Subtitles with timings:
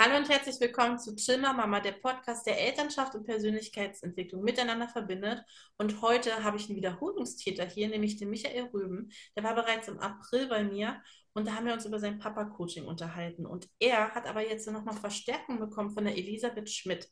[0.00, 5.42] Hallo und herzlich willkommen zu Chilmer Mama, der Podcast, der Elternschaft und Persönlichkeitsentwicklung miteinander verbindet.
[5.76, 9.10] Und heute habe ich einen Wiederholungstäter hier, nämlich den Michael Rüben.
[9.34, 12.86] Der war bereits im April bei mir und da haben wir uns über sein Papa-Coaching
[12.86, 13.44] unterhalten.
[13.44, 17.08] Und er hat aber jetzt nochmal Verstärkung bekommen von der Elisabeth Schmidt.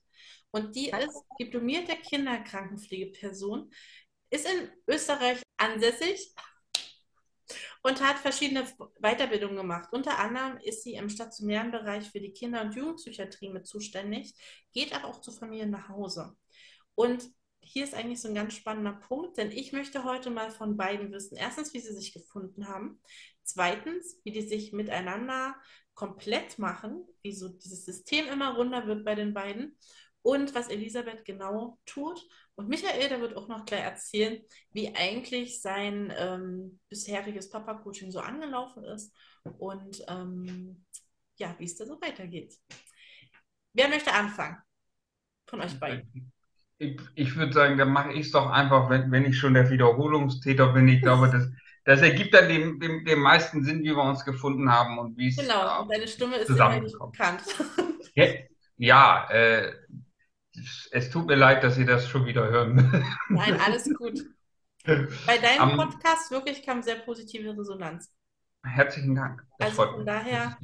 [0.52, 3.68] Und die als diplomierte Kinderkrankenpflegeperson
[4.30, 6.32] ist in Österreich ansässig
[7.82, 8.66] und hat verschiedene
[9.00, 9.88] Weiterbildungen gemacht.
[9.92, 14.34] Unter anderem ist sie im stationären Bereich für die Kinder- und Jugendpsychiatrie mit zuständig,
[14.72, 16.36] geht aber auch zu Familien nach Hause.
[16.94, 17.28] Und
[17.60, 21.12] hier ist eigentlich so ein ganz spannender Punkt, denn ich möchte heute mal von beiden
[21.12, 21.36] wissen.
[21.36, 23.00] Erstens, wie sie sich gefunden haben.
[23.42, 25.56] Zweitens, wie die sich miteinander
[25.94, 29.76] komplett machen, wie so dieses System immer runder wird bei den beiden
[30.26, 32.20] und was Elisabeth genau tut.
[32.56, 38.18] Und Michael, der wird auch noch gleich erzählen, wie eigentlich sein ähm, bisheriges Papa-Coaching so
[38.18, 39.14] angelaufen ist
[39.58, 40.84] und ähm,
[41.36, 42.56] ja, wie es da so weitergeht.
[43.72, 44.56] Wer möchte anfangen
[45.46, 46.32] von euch beiden?
[46.78, 49.70] Ich, ich würde sagen, dann mache ich es doch einfach, wenn, wenn ich schon der
[49.70, 50.88] Wiederholungstäter bin.
[50.88, 51.48] Ich glaube, das,
[51.84, 55.28] das ergibt dann dem, dem, dem meisten Sinn, wie wir uns gefunden haben und wie
[55.28, 57.42] es Genau, und deine Stimme ist immer nicht bekannt.
[58.14, 58.26] Ja,
[58.76, 59.72] ja äh,
[60.90, 62.76] es tut mir leid, dass ihr das schon wieder hören.
[63.28, 64.20] Nein, alles gut.
[64.86, 68.12] Bei deinem um, Podcast wirklich kam sehr positive Resonanz.
[68.64, 69.44] Herzlichen Dank.
[69.58, 70.56] Das also von daher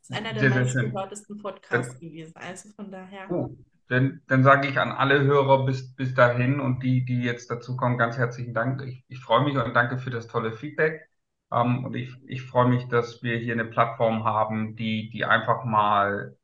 [0.00, 2.32] ist einer der meistgehörtesten Podcasts dann, gewesen.
[2.36, 3.30] Also von daher.
[3.30, 3.56] Oh,
[3.88, 7.76] dann, dann sage ich an alle Hörer bis, bis dahin und die, die jetzt dazu
[7.76, 8.82] kommen, ganz herzlichen Dank.
[8.82, 11.08] Ich, ich freue mich und danke für das tolle Feedback.
[11.48, 15.64] Um, und ich, ich freue mich, dass wir hier eine Plattform haben, die, die einfach
[15.64, 16.36] mal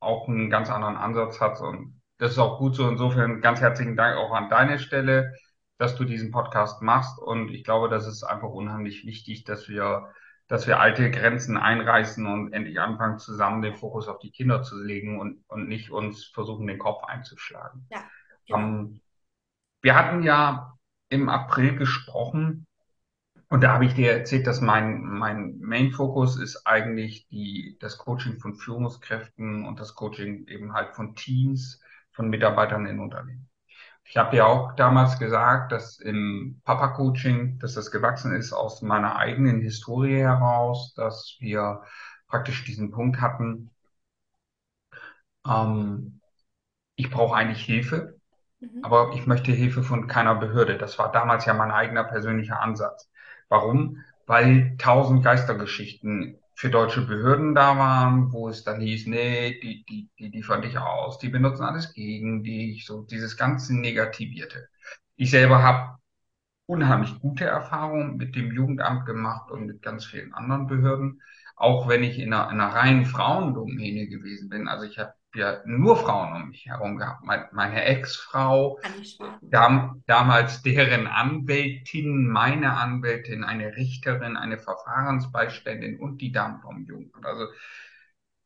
[0.00, 2.86] auch einen ganz anderen Ansatz hat und das ist auch gut so.
[2.86, 5.34] Insofern ganz herzlichen Dank auch an deine Stelle,
[5.78, 7.18] dass du diesen Podcast machst.
[7.18, 10.12] Und ich glaube, das ist einfach unheimlich wichtig, dass wir,
[10.46, 14.78] dass wir alte Grenzen einreißen und endlich anfangen, zusammen den Fokus auf die Kinder zu
[14.78, 17.86] legen und, und nicht uns versuchen, den Kopf einzuschlagen.
[17.90, 18.04] Ja,
[18.46, 18.58] genau.
[18.58, 19.00] ähm,
[19.80, 20.74] wir hatten ja
[21.08, 22.66] im April gesprochen
[23.48, 28.38] und da habe ich dir erzählt, dass mein, mein Main-Fokus ist eigentlich die, das Coaching
[28.38, 31.80] von Führungskräften und das Coaching eben halt von Teams
[32.20, 33.48] von Mitarbeitern in Unternehmen.
[34.04, 39.16] Ich habe ja auch damals gesagt, dass im Papa-Coaching, dass das gewachsen ist aus meiner
[39.16, 41.82] eigenen Historie heraus, dass wir
[42.26, 43.70] praktisch diesen Punkt hatten,
[45.46, 46.20] ähm,
[46.96, 48.20] ich brauche eigentlich Hilfe,
[48.60, 48.84] mhm.
[48.84, 50.76] aber ich möchte Hilfe von keiner Behörde.
[50.76, 53.10] Das war damals ja mein eigener persönlicher Ansatz.
[53.48, 54.04] Warum?
[54.26, 60.10] Weil tausend Geistergeschichten für deutsche Behörden da waren, wo es dann hieß, nee, die, die,
[60.18, 64.68] die liefern dich aus, die benutzen alles gegen dich, so dieses ganze Negativierte.
[65.16, 65.96] Ich selber habe
[66.66, 71.22] unheimlich gute Erfahrungen mit dem Jugendamt gemacht und mit ganz vielen anderen Behörden,
[71.56, 74.68] auch wenn ich in einer, in einer reinen Frauendomäne gewesen bin.
[74.68, 77.22] Also ich habe ja nur Frauen um mich herum gehabt.
[77.24, 78.80] Meine Ex-Frau,
[79.42, 87.26] dam, damals deren Anwältin, meine Anwältin, eine Richterin, eine Verfahrensbeiständin und die Damen vom Jugendamt.
[87.26, 87.46] Also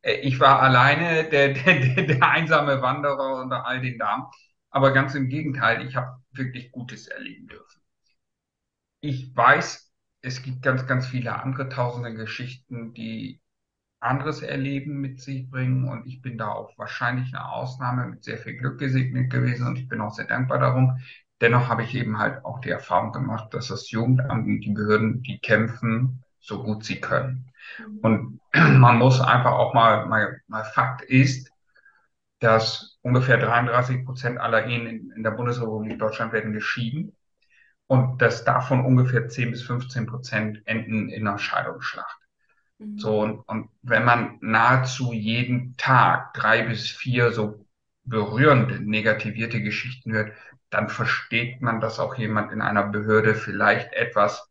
[0.02, 4.24] äh, ich war alleine der, der, der einsame Wanderer unter all den Damen.
[4.70, 7.80] Aber ganz im Gegenteil, ich habe wirklich Gutes erleben dürfen.
[9.00, 13.40] Ich weiß, es gibt ganz, ganz viele andere tausende Geschichten, die
[14.04, 15.88] anderes Erleben mit sich bringen.
[15.88, 19.78] Und ich bin da auch wahrscheinlich eine Ausnahme mit sehr viel Glück gesegnet gewesen und
[19.78, 20.98] ich bin auch sehr dankbar darum.
[21.40, 25.22] Dennoch habe ich eben halt auch die Erfahrung gemacht, dass das Jugendamt und die Behörden,
[25.22, 27.50] die kämpfen, so gut sie können.
[27.78, 27.98] Mhm.
[28.02, 28.40] Und
[28.80, 31.50] man muss einfach auch mal, mal, mal Fakt ist,
[32.40, 37.16] dass ungefähr 33 Prozent aller Ehen in, in der Bundesrepublik Deutschland werden geschieden
[37.86, 42.23] und dass davon ungefähr 10 bis 15 Prozent enden in einer Scheidungsschlacht.
[42.78, 42.98] Mhm.
[42.98, 47.64] So, und, und wenn man nahezu jeden Tag drei bis vier so
[48.04, 50.32] berührende, negativierte Geschichten hört,
[50.70, 54.50] dann versteht man, dass auch jemand in einer Behörde vielleicht etwas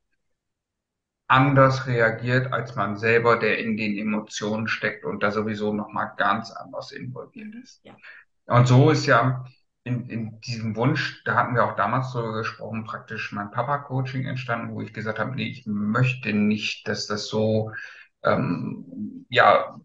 [1.28, 6.52] anders reagiert als man selber, der in den Emotionen steckt und da sowieso nochmal ganz
[6.52, 7.84] anders involviert ist.
[7.84, 7.96] Ja.
[8.46, 9.46] Und so ist ja
[9.84, 14.74] in, in diesem Wunsch, da hatten wir auch damals so gesprochen, praktisch mein Papa-Coaching entstanden,
[14.74, 17.72] wo ich gesagt habe, nee, ich möchte nicht, dass das so
[18.24, 19.80] ähm, ja,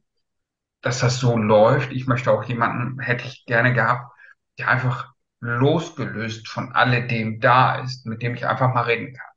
[0.82, 1.92] dass das so läuft.
[1.92, 4.12] Ich möchte auch jemanden, hätte ich gerne gehabt,
[4.58, 9.28] der einfach losgelöst von alledem da ist, mit dem ich einfach mal reden kann.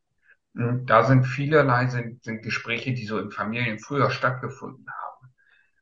[0.53, 4.85] Und da sind vielerlei sind, sind Gespräche, die so in Familien früher stattgefunden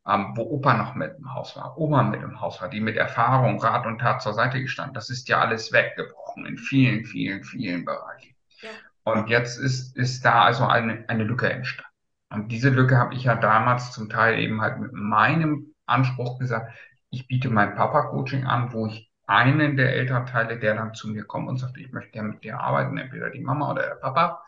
[0.05, 2.81] haben, ähm, wo Opa noch mit im Haus war, Oma mit im Haus war, die
[2.81, 4.93] mit Erfahrung, Rat und Tat zur Seite gestanden.
[4.93, 8.35] Das ist ja alles weggebrochen in vielen, vielen, vielen Bereichen.
[8.61, 8.69] Ja.
[9.03, 11.88] Und jetzt ist, ist da also eine, eine Lücke entstanden.
[12.29, 16.71] Und diese Lücke habe ich ja damals zum Teil eben halt mit meinem Anspruch gesagt,
[17.09, 21.49] ich biete mein Papa-Coaching an, wo ich einen der Elternteile, der dann zu mir kommt
[21.49, 24.43] und sagt, ich möchte gerne mit dir arbeiten, entweder die Mama oder der Papa,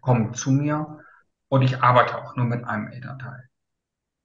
[0.00, 0.98] kommt zu mir
[1.48, 3.48] und ich arbeite auch nur mit einem Elternteil.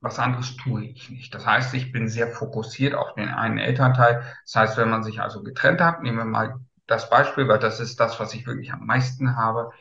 [0.01, 1.33] Was anderes tue ich nicht.
[1.35, 4.23] Das heißt, ich bin sehr fokussiert auf den einen Elternteil.
[4.45, 7.79] Das heißt, wenn man sich also getrennt hat, nehmen wir mal das Beispiel, weil das
[7.79, 9.71] ist das, was ich wirklich am meisten habe.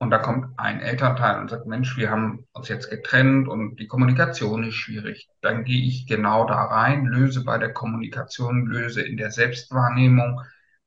[0.00, 3.88] Und da kommt ein Elternteil und sagt, Mensch, wir haben uns jetzt getrennt und die
[3.88, 5.28] Kommunikation ist schwierig.
[5.40, 10.40] Dann gehe ich genau da rein, löse bei der Kommunikation, löse in der Selbstwahrnehmung,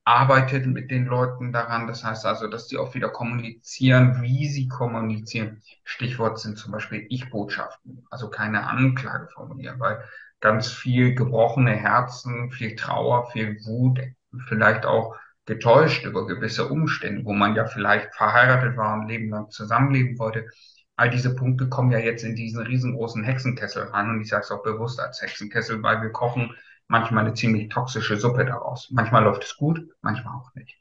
[0.05, 1.87] arbeite mit den Leuten daran.
[1.87, 5.61] Das heißt also, dass die auch wieder kommunizieren, wie sie kommunizieren.
[5.83, 10.01] Stichwort sind zum Beispiel Ich-Botschaften, also keine Anklage formulieren, weil
[10.39, 13.99] ganz viel gebrochene Herzen, viel Trauer, viel Wut,
[14.47, 15.15] vielleicht auch
[15.45, 20.47] getäuscht über gewisse Umstände, wo man ja vielleicht verheiratet war und Leben lang zusammenleben wollte.
[20.95, 24.51] All diese Punkte kommen ja jetzt in diesen riesengroßen Hexenkessel rein und ich sage es
[24.51, 26.55] auch bewusst als Hexenkessel, weil wir kochen
[26.87, 28.89] manchmal eine ziemlich toxische Suppe daraus.
[28.91, 30.77] Manchmal läuft es gut, manchmal auch nicht.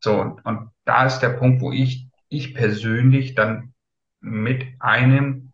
[0.00, 3.72] So, und, und da ist der Punkt, wo ich, ich persönlich dann
[4.20, 5.52] mit einem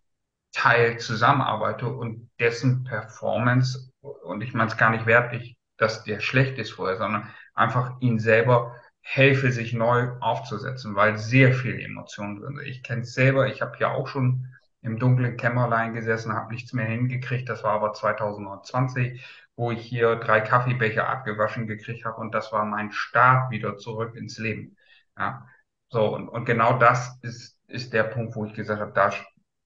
[0.53, 6.59] Teil zusammenarbeite und dessen Performance, und ich meine es gar nicht wertlich, dass der schlecht
[6.59, 7.29] ist vorher, sondern
[7.59, 12.67] einfach ihn selber helfe, sich neu aufzusetzen, weil sehr viel Emotionen drin sind.
[12.67, 14.47] Ich kenne es selber, ich habe ja auch schon
[14.83, 17.49] im dunklen Kämmerlein gesessen, habe nichts mehr hingekriegt.
[17.49, 19.25] Das war aber 2020,
[19.57, 24.15] wo ich hier drei Kaffeebecher abgewaschen gekriegt habe und das war mein Start wieder zurück
[24.15, 24.77] ins Leben.
[25.19, 25.49] Ja,
[25.91, 29.13] so und, und genau das ist, ist der Punkt, wo ich gesagt habe, da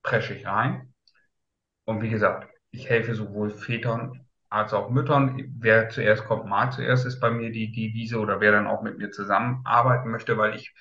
[0.02, 0.94] presche ich rein.
[1.84, 5.42] Und wie gesagt, ich helfe sowohl Vätern als auch Müttern.
[5.58, 8.98] Wer zuerst kommt, mal zuerst ist bei mir die Devise oder wer dann auch mit
[8.98, 10.74] mir zusammenarbeiten möchte, weil ich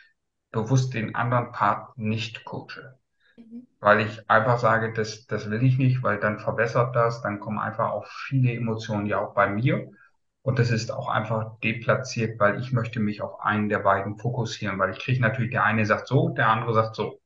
[0.52, 3.00] bewusst den anderen Part nicht coache.
[3.38, 3.68] Mhm.
[3.80, 7.60] Weil ich einfach sage, das, das will ich nicht, weil dann verbessert das, dann kommen
[7.60, 9.90] einfach auch viele Emotionen ja auch bei mir.
[10.44, 14.80] Und das ist auch einfach deplatziert, weil ich möchte mich auf einen der beiden fokussieren,
[14.80, 17.22] weil ich kriege natürlich, der eine sagt so, der andere sagt so.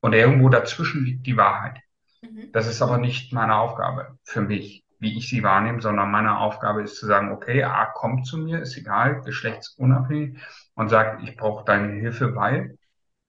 [0.00, 1.80] Und irgendwo dazwischen liegt die Wahrheit.
[2.22, 2.50] Mhm.
[2.52, 6.82] Das ist aber nicht meine Aufgabe für mich wie ich sie wahrnehme, sondern meine Aufgabe
[6.82, 10.38] ist zu sagen, okay, A kommt zu mir, ist egal, geschlechtsunabhängig
[10.74, 12.78] und sagt, ich brauche deine Hilfe, weil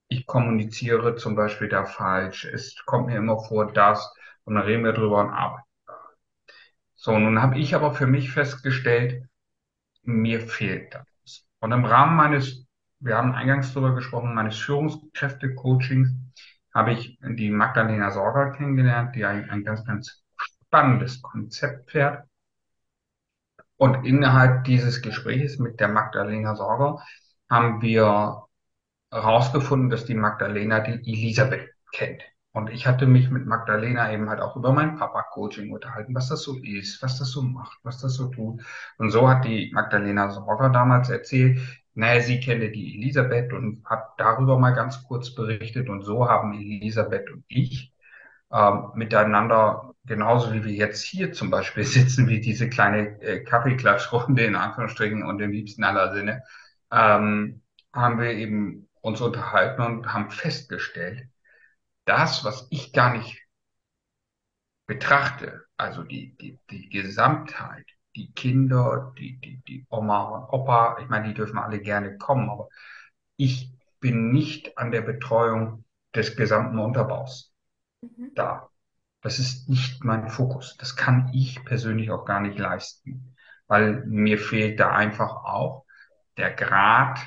[0.07, 4.83] ich kommuniziere zum Beispiel da falsch, es kommt mir immer vor, das und dann reden
[4.83, 5.65] wir drüber und arbeiten.
[6.93, 9.25] So, nun habe ich aber für mich festgestellt,
[10.03, 11.45] mir fehlt das.
[11.59, 12.67] Und im Rahmen meines,
[12.99, 16.09] wir haben eingangs darüber gesprochen, meines Führungskräfte-Coachings
[16.71, 20.22] habe ich die Magdalena Sorger kennengelernt, die ein, ein ganz, ganz
[20.73, 22.25] spannendes Konzept fährt.
[23.77, 27.03] Und innerhalb dieses Gesprächs mit der Magdalena Sorger
[27.47, 28.45] haben wir
[29.11, 32.23] herausgefunden, dass die Magdalena die Elisabeth kennt.
[32.53, 36.41] Und ich hatte mich mit Magdalena eben halt auch über mein Papa-Coaching unterhalten, was das
[36.41, 38.63] so ist, was das so macht, was das so tut.
[38.97, 41.59] Und so hat die Magdalena Sorger damals erzählt,
[41.93, 45.89] naja, sie kenne die Elisabeth und hat darüber mal ganz kurz berichtet.
[45.89, 47.93] Und so haben Elisabeth und ich
[48.51, 54.43] ähm, miteinander, genauso wie wir jetzt hier zum Beispiel sitzen, wie diese kleine äh, Kaffeeklatschrunde
[54.43, 56.43] in Anführungsstrichen und im liebsten aller Sinne,
[56.91, 57.61] ähm,
[57.93, 61.27] haben wir eben uns unterhalten und haben festgestellt,
[62.05, 63.41] das, was ich gar nicht
[64.85, 67.85] betrachte, also die, die, die Gesamtheit,
[68.15, 72.49] die Kinder, die, die, die Oma und Opa, ich meine, die dürfen alle gerne kommen,
[72.49, 72.69] aber
[73.37, 77.53] ich bin nicht an der Betreuung des gesamten Unterbaus
[78.01, 78.31] mhm.
[78.35, 78.69] da.
[79.23, 80.75] Das ist nicht mein Fokus.
[80.77, 83.35] Das kann ich persönlich auch gar nicht leisten,
[83.67, 85.85] weil mir fehlt da einfach auch
[86.37, 87.19] der Grad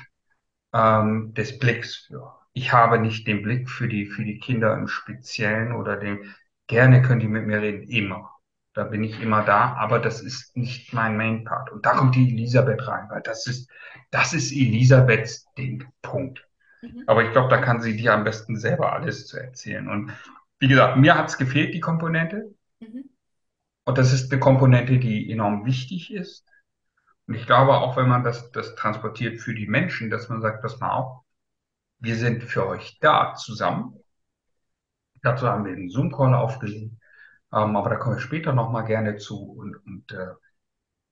[0.73, 2.35] ähm, des Blicks für.
[2.53, 6.33] Ich habe nicht den Blick für die, für die Kinder im Speziellen oder den,
[6.67, 8.31] gerne können die mit mir reden, immer.
[8.73, 11.71] Da bin ich immer da, aber das ist nicht mein Main Part.
[11.71, 13.71] Und da kommt die Elisabeth rein, weil das ist,
[14.11, 15.83] das ist Elisabeths Ding.
[16.03, 16.47] Punkt.
[16.83, 17.03] Mhm.
[17.07, 19.87] Aber ich glaube, da kann sie dir am besten selber alles zu erzählen.
[19.87, 20.11] Und
[20.59, 22.53] wie gesagt, mir hat es gefehlt, die Komponente.
[22.79, 23.09] Mhm.
[23.85, 26.45] Und das ist eine Komponente, die enorm wichtig ist.
[27.27, 30.61] Und ich glaube, auch wenn man das, das transportiert für die Menschen, dass man sagt,
[30.61, 31.23] pass mal auf,
[31.99, 33.99] wir sind für euch da zusammen.
[35.21, 36.95] Dazu haben wir einen Zoom-Call aufgelegt.
[37.53, 39.41] Ähm, aber da kommen wir später nochmal gerne zu.
[39.41, 40.33] Und, und äh,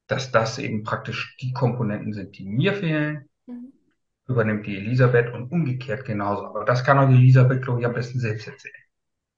[0.08, 3.74] dass das eben praktisch die Komponenten sind, die mir fehlen, mhm.
[4.28, 6.46] übernimmt die Elisabeth und umgekehrt genauso.
[6.46, 8.85] Aber das kann auch die Elisabeth, glaube ich, am besten selbst erzählen.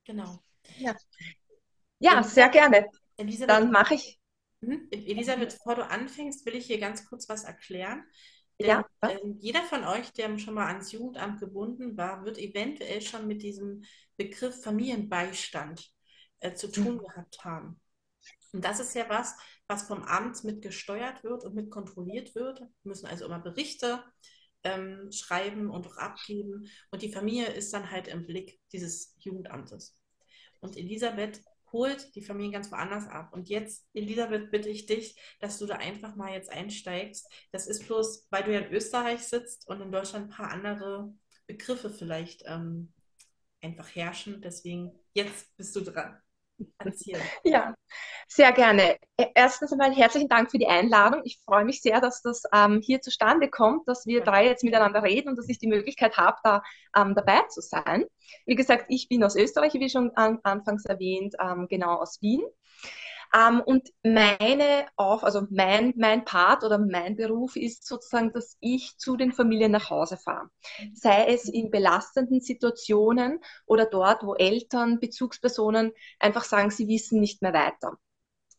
[0.07, 0.39] Genau.
[0.77, 0.95] Ja,
[1.99, 2.89] ja sehr gerne.
[3.17, 4.19] Elisabeth, Dann mache ich.
[4.61, 4.87] Mhm.
[4.89, 8.03] Elisabeth, bevor du anfängst, will ich hier ganz kurz was erklären.
[8.59, 8.87] Ja.
[9.03, 13.27] Denn, ähm, jeder von euch, der schon mal ans Jugendamt gebunden war, wird eventuell schon
[13.27, 13.83] mit diesem
[14.15, 15.91] Begriff Familienbeistand
[16.39, 16.99] äh, zu tun mhm.
[16.99, 17.79] gehabt haben.
[18.53, 19.35] Und das ist ja was,
[19.67, 22.61] was vom Amt mit gesteuert wird und mit kontrolliert wird.
[22.61, 24.03] Wir müssen also immer Berichte
[24.63, 26.67] ähm, schreiben und auch abgeben.
[26.91, 29.96] Und die Familie ist dann halt im Blick dieses Jugendamtes.
[30.67, 33.31] Und Elisabeth holt die Familie ganz woanders ab.
[33.31, 37.29] Und jetzt, Elisabeth, bitte ich dich, dass du da einfach mal jetzt einsteigst.
[37.51, 41.13] Das ist bloß, weil du ja in Österreich sitzt und in Deutschland ein paar andere
[41.45, 42.93] Begriffe vielleicht ähm,
[43.61, 44.41] einfach herrschen.
[44.41, 46.17] Deswegen, jetzt bist du dran.
[46.79, 47.21] Erzählen.
[47.43, 47.75] Ja,
[48.27, 48.97] sehr gerne.
[49.17, 51.21] E, erstens einmal herzlichen Dank für die Einladung.
[51.23, 55.03] Ich freue mich sehr, dass das ähm, hier zustande kommt, dass wir drei jetzt miteinander
[55.03, 56.63] reden und dass ich die Möglichkeit habe, da
[56.95, 58.05] ähm, dabei zu sein.
[58.45, 62.41] Wie gesagt, ich bin aus Österreich, wie schon an, anfangs erwähnt, ähm, genau aus Wien.
[63.37, 68.97] Ähm, und meine auf, also mein, mein Part oder mein Beruf ist sozusagen, dass ich
[68.97, 70.49] zu den Familien nach Hause fahre.
[70.93, 77.41] Sei es in belastenden Situationen oder dort, wo Eltern, Bezugspersonen einfach sagen, sie wissen nicht
[77.41, 77.97] mehr weiter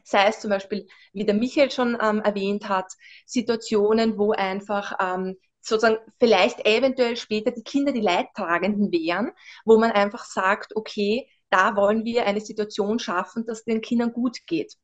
[0.05, 2.93] sei es zum Beispiel, wie der Michael schon ähm, erwähnt hat,
[3.27, 9.33] Situationen, wo einfach ähm, sozusagen vielleicht eventuell später die Kinder die Leidtragenden wären,
[9.65, 14.38] wo man einfach sagt, okay, da wollen wir eine Situation schaffen, dass den Kindern gut
[14.47, 14.75] geht.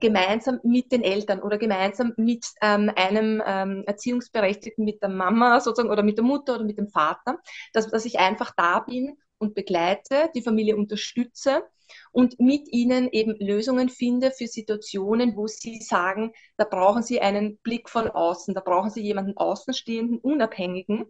[0.00, 5.90] Gemeinsam mit den Eltern oder gemeinsam mit ähm, einem ähm, Erziehungsberechtigten, mit der Mama sozusagen
[5.92, 7.38] oder mit der Mutter oder mit dem Vater,
[7.74, 11.64] dass, dass ich einfach da bin und begleite, die Familie unterstütze
[12.12, 17.58] und mit ihnen eben Lösungen finde für Situationen, wo sie sagen, da brauchen sie einen
[17.58, 21.06] Blick von außen, da brauchen sie jemanden Außenstehenden, Unabhängigen,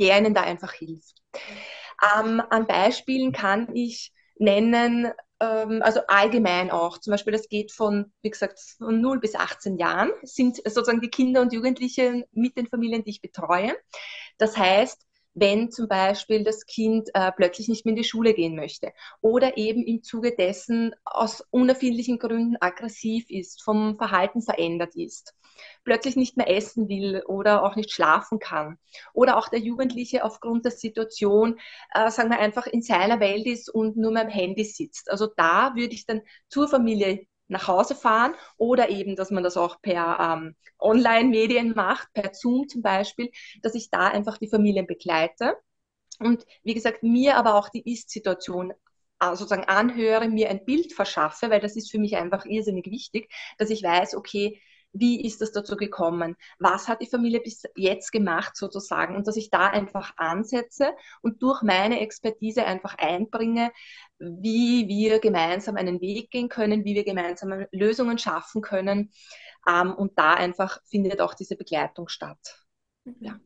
[0.00, 1.22] der ihnen da einfach hilft.
[2.18, 6.98] Ähm, an Beispielen kann ich nennen, ähm, also allgemein auch.
[6.98, 11.10] Zum Beispiel, das geht von, wie gesagt, von 0 bis 18 Jahren, sind sozusagen die
[11.10, 13.76] Kinder und Jugendlichen mit den Familien, die ich betreue.
[14.38, 18.54] Das heißt, wenn zum Beispiel das Kind äh, plötzlich nicht mehr in die Schule gehen
[18.54, 25.34] möchte oder eben im Zuge dessen aus unerfindlichen Gründen aggressiv ist, vom Verhalten verändert ist,
[25.84, 28.78] plötzlich nicht mehr essen will oder auch nicht schlafen kann
[29.12, 31.58] oder auch der Jugendliche aufgrund der Situation,
[31.92, 35.10] äh, sagen wir einfach, in seiner Welt ist und nur mehr am Handy sitzt.
[35.10, 39.56] Also da würde ich dann zur Familie nach Hause fahren oder eben, dass man das
[39.56, 43.30] auch per ähm, Online-Medien macht, per Zoom zum Beispiel,
[43.62, 45.56] dass ich da einfach die Familien begleite.
[46.20, 48.72] Und wie gesagt, mir aber auch die Ist-Situation
[49.20, 53.30] äh, sozusagen anhöre, mir ein Bild verschaffe, weil das ist für mich einfach irrsinnig wichtig,
[53.58, 54.60] dass ich weiß, okay,
[54.94, 56.36] wie ist das dazu gekommen?
[56.58, 59.16] Was hat die Familie bis jetzt gemacht sozusagen?
[59.16, 63.72] Und dass ich da einfach ansetze und durch meine Expertise einfach einbringe,
[64.18, 69.12] wie wir gemeinsam einen Weg gehen können, wie wir gemeinsam Lösungen schaffen können.
[69.68, 72.64] Ähm, und da einfach findet auch diese Begleitung statt.
[73.04, 73.16] Mhm.
[73.20, 73.40] Ja.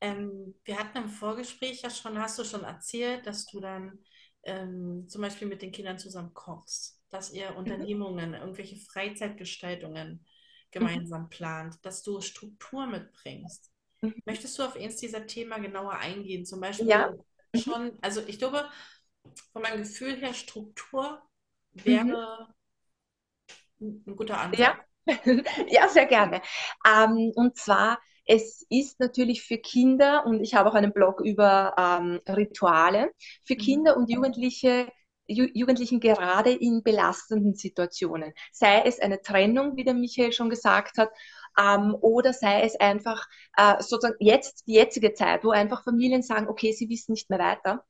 [0.00, 3.98] Ähm, wir hatten im Vorgespräch ja schon, hast du schon erzählt, dass du dann
[4.44, 7.56] ähm, zum Beispiel mit den Kindern zusammen kochst dass ihr mhm.
[7.58, 10.24] Unternehmungen, irgendwelche Freizeitgestaltungen
[10.70, 11.28] gemeinsam mhm.
[11.28, 13.70] plant, dass du Struktur mitbringst.
[14.00, 14.14] Mhm.
[14.24, 16.46] Möchtest du auf eins dieser Themen genauer eingehen?
[16.46, 17.12] Zum Beispiel ja.
[17.54, 18.68] schon, also ich glaube,
[19.52, 21.22] von meinem Gefühl her, Struktur
[21.72, 22.48] wäre
[23.78, 24.04] mhm.
[24.06, 24.60] ein guter Ansatz.
[24.60, 24.78] Ja.
[25.68, 26.40] ja, sehr gerne.
[26.86, 31.74] Ähm, und zwar, es ist natürlich für Kinder, und ich habe auch einen Blog über
[31.76, 33.10] ähm, Rituale,
[33.44, 34.88] für Kinder und Jugendliche
[35.30, 38.32] Jugendlichen gerade in belastenden Situationen.
[38.52, 41.10] Sei es eine Trennung, wie der Michael schon gesagt hat,
[41.58, 46.48] ähm, oder sei es einfach äh, sozusagen jetzt die jetzige Zeit, wo einfach Familien sagen,
[46.48, 47.84] okay, sie wissen nicht mehr weiter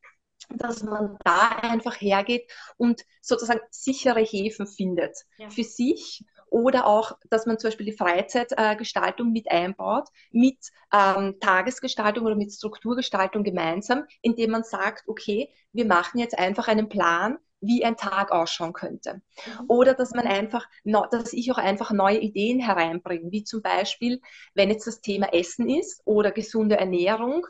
[0.49, 5.51] dass man da einfach hergeht und sozusagen sichere Häfen findet ja.
[5.51, 10.59] für sich oder auch, dass man zum Beispiel die Freizeitgestaltung mit einbaut, mit
[10.93, 16.89] ähm, Tagesgestaltung oder mit Strukturgestaltung gemeinsam, indem man sagt, okay, wir machen jetzt einfach einen
[16.89, 19.15] Plan, wie ein Tag ausschauen könnte.
[19.15, 19.65] Mhm.
[19.69, 20.67] Oder dass man einfach,
[21.11, 24.21] dass ich auch einfach neue Ideen hereinbringe, wie zum Beispiel,
[24.55, 27.47] wenn jetzt das Thema Essen ist oder gesunde Ernährung,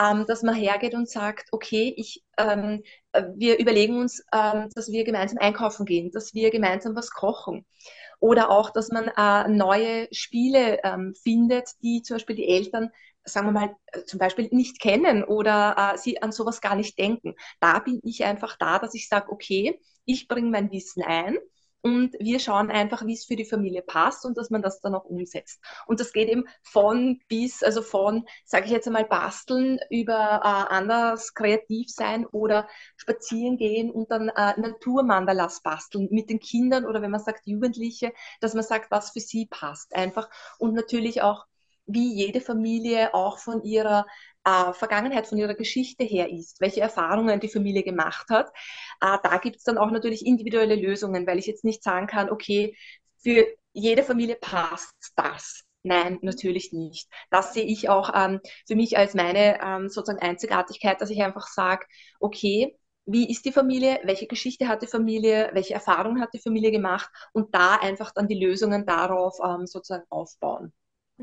[0.00, 2.82] ähm, dass man hergeht und sagt, okay, ich, ähm,
[3.34, 7.66] wir überlegen uns, ähm, dass wir gemeinsam einkaufen gehen, dass wir gemeinsam was kochen.
[8.20, 12.90] Oder auch, dass man äh, neue Spiele ähm, findet, die zum Beispiel die Eltern
[13.24, 16.98] sagen wir mal, äh, zum Beispiel nicht kennen oder äh, sie an sowas gar nicht
[16.98, 17.34] denken.
[17.60, 21.36] Da bin ich einfach da, dass ich sage, okay, ich bringe mein Wissen ein
[21.82, 24.94] und wir schauen einfach, wie es für die Familie passt und dass man das dann
[24.94, 25.60] auch umsetzt.
[25.86, 30.74] Und das geht eben von bis, also von, sage ich jetzt einmal, basteln über äh,
[30.74, 37.02] anders kreativ sein oder spazieren gehen und dann äh, Naturmandalas basteln mit den Kindern oder
[37.02, 41.46] wenn man sagt Jugendliche, dass man sagt, was für sie passt einfach und natürlich auch
[41.92, 44.06] wie jede Familie auch von ihrer
[44.44, 48.50] äh, Vergangenheit, von ihrer Geschichte her ist, welche Erfahrungen die Familie gemacht hat.
[49.00, 52.30] Äh, da gibt es dann auch natürlich individuelle Lösungen, weil ich jetzt nicht sagen kann,
[52.30, 52.76] okay,
[53.22, 55.64] für jede Familie passt das.
[55.82, 57.08] Nein, natürlich nicht.
[57.30, 61.46] Das sehe ich auch ähm, für mich als meine ähm, sozusagen Einzigartigkeit, dass ich einfach
[61.46, 61.86] sage,
[62.18, 66.70] okay, wie ist die Familie, welche Geschichte hat die Familie, welche Erfahrungen hat die Familie
[66.70, 70.72] gemacht und da einfach dann die Lösungen darauf ähm, sozusagen aufbauen.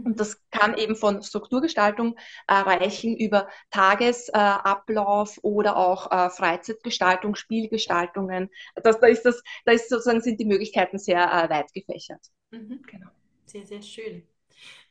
[0.03, 2.15] Und das kann eben von Strukturgestaltung
[2.47, 8.49] äh, reichen über Tagesablauf äh, oder auch äh, Freizeitgestaltung, Spielgestaltungen.
[8.75, 12.25] Das, da ist das, da ist sozusagen sind die Möglichkeiten sehr äh, weit gefächert.
[12.51, 12.81] Mhm.
[12.87, 13.09] Genau.
[13.45, 14.27] Sehr, sehr schön.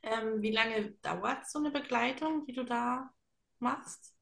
[0.03, 3.11] Ähm, wie lange dauert so eine Begleitung, die du da
[3.59, 4.15] machst?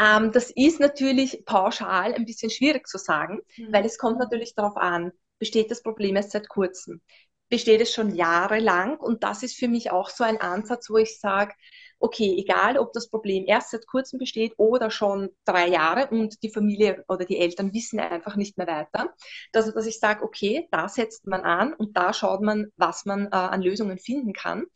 [0.00, 3.72] Ähm, das ist natürlich pauschal ein bisschen schwierig zu sagen, mhm.
[3.72, 7.00] weil es kommt natürlich darauf an, besteht das Problem erst seit kurzem?
[7.48, 8.96] Besteht es schon jahrelang?
[8.98, 11.54] Und das ist für mich auch so ein Ansatz, wo ich sage,
[11.98, 16.50] okay, egal ob das Problem erst seit kurzem besteht oder schon drei Jahre und die
[16.50, 19.14] Familie oder die Eltern wissen einfach nicht mehr weiter,
[19.52, 23.26] dass, dass ich sage, okay, da setzt man an und da schaut man, was man
[23.26, 24.66] äh, an Lösungen finden kann.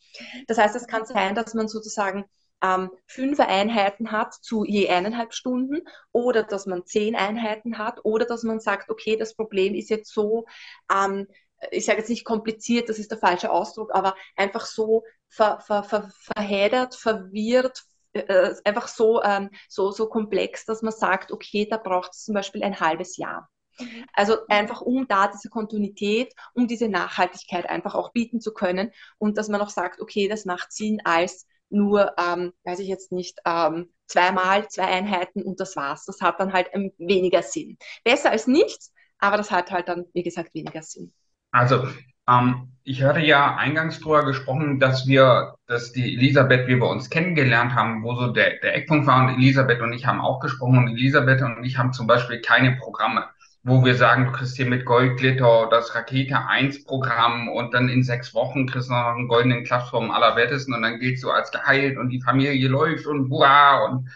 [0.46, 2.24] Das heißt, es kann sein, dass man sozusagen
[2.62, 8.26] ähm, fünf Einheiten hat zu je eineinhalb Stunden oder dass man zehn Einheiten hat oder
[8.26, 10.46] dass man sagt, okay, das Problem ist jetzt so,
[10.92, 11.26] ähm,
[11.70, 15.84] ich sage jetzt nicht kompliziert, das ist der falsche Ausdruck, aber einfach so ver, ver,
[15.84, 21.76] ver, verheddert, verwirrt, äh, einfach so, ähm, so, so komplex, dass man sagt, okay, da
[21.76, 23.48] braucht es zum Beispiel ein halbes Jahr.
[23.78, 24.06] Mhm.
[24.12, 29.38] Also einfach um da diese Kontinuität, um diese Nachhaltigkeit einfach auch bieten zu können und
[29.38, 33.38] dass man auch sagt, okay, das macht Sinn als nur, ähm, weiß ich jetzt nicht,
[33.44, 36.04] ähm, zweimal, zwei Einheiten und das war's.
[36.04, 37.78] Das hat dann halt weniger Sinn.
[38.02, 41.14] Besser als nichts, aber das hat halt dann, wie gesagt, weniger Sinn.
[41.52, 41.88] Also,
[42.28, 47.10] ähm, ich hatte ja eingangs drüber gesprochen, dass wir, dass die Elisabeth, wir bei uns
[47.10, 50.78] kennengelernt haben, wo so der, der Eckpunkt war und Elisabeth und ich haben auch gesprochen
[50.78, 53.26] und Elisabeth und ich haben zum Beispiel keine Programme,
[53.62, 58.02] wo wir sagen, du kriegst hier mit Goldglitter das Rakete 1 Programm und dann in
[58.02, 61.52] sechs Wochen kriegst du noch einen goldenen Klatsch vom Allerwertesten und dann gehst du als
[61.52, 64.08] geheilt und die Familie läuft und hurra und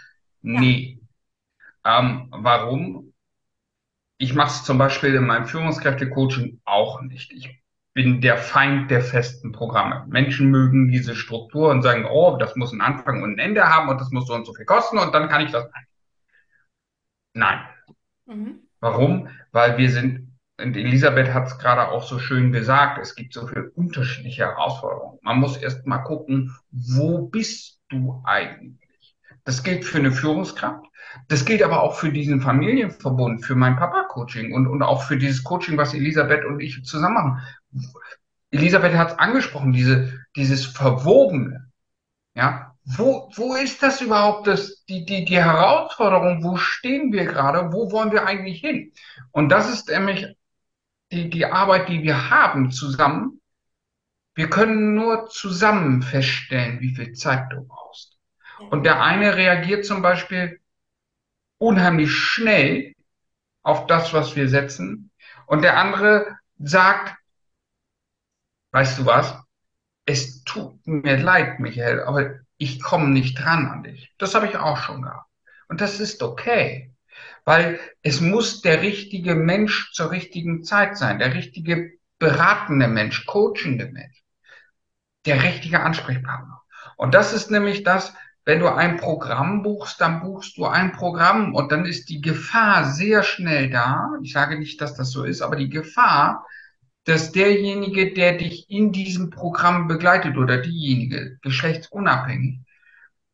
[0.42, 0.99] nee.
[1.85, 2.01] Ja.
[2.01, 3.13] Ähm, warum?
[4.24, 7.30] Ich mache es zum Beispiel in meinem Führungskräftecoaching auch nicht.
[7.30, 10.06] Ich bin der Feind der festen Programme.
[10.08, 13.90] Menschen mögen diese Struktur und sagen, oh, das muss einen Anfang und ein Ende haben
[13.90, 15.68] und das muss so und so viel kosten und dann kann ich das.
[17.34, 17.66] Nein.
[18.24, 18.60] Mhm.
[18.80, 19.28] Warum?
[19.52, 23.46] Weil wir sind, und Elisabeth hat es gerade auch so schön gesagt, es gibt so
[23.46, 25.18] viele unterschiedliche Herausforderungen.
[25.20, 28.84] Man muss erst mal gucken, wo bist du eigentlich?
[29.44, 30.85] Das gilt für eine Führungskraft.
[31.28, 35.44] Das gilt aber auch für diesen Familienverbund, für mein Papa-Coaching und, und auch für dieses
[35.44, 37.42] Coaching, was Elisabeth und ich zusammen machen.
[38.50, 41.70] Elisabeth hat es angesprochen, diese, dieses Verwobene.
[42.35, 46.42] Ja, wo, wo ist das überhaupt, das, die, die, die Herausforderung?
[46.42, 47.72] Wo stehen wir gerade?
[47.72, 48.92] Wo wollen wir eigentlich hin?
[49.30, 50.26] Und das ist nämlich
[51.12, 53.40] die, die Arbeit, die wir haben zusammen.
[54.35, 58.13] Wir können nur zusammen feststellen, wie viel Zeit du brauchst.
[58.70, 60.61] Und der eine reagiert zum Beispiel
[61.59, 62.94] unheimlich schnell
[63.62, 65.11] auf das, was wir setzen.
[65.46, 67.16] Und der andere sagt,
[68.72, 69.35] weißt du was?
[70.07, 74.12] Es tut mir leid, Michael, aber ich komme nicht dran an dich.
[74.18, 75.29] Das habe ich auch schon gehabt.
[75.68, 76.92] Und das ist okay,
[77.44, 83.87] weil es muss der richtige Mensch zur richtigen Zeit sein, der richtige beratende Mensch, coachende
[83.87, 84.22] Mensch,
[85.27, 86.62] der richtige Ansprechpartner.
[86.96, 91.54] Und das ist nämlich das, wenn du ein Programm buchst, dann buchst du ein Programm
[91.54, 94.11] und dann ist die Gefahr sehr schnell da.
[94.22, 96.46] Ich sage nicht, dass das so ist, aber die Gefahr,
[97.04, 102.61] dass derjenige, der dich in diesem Programm begleitet oder diejenige, geschlechtsunabhängig,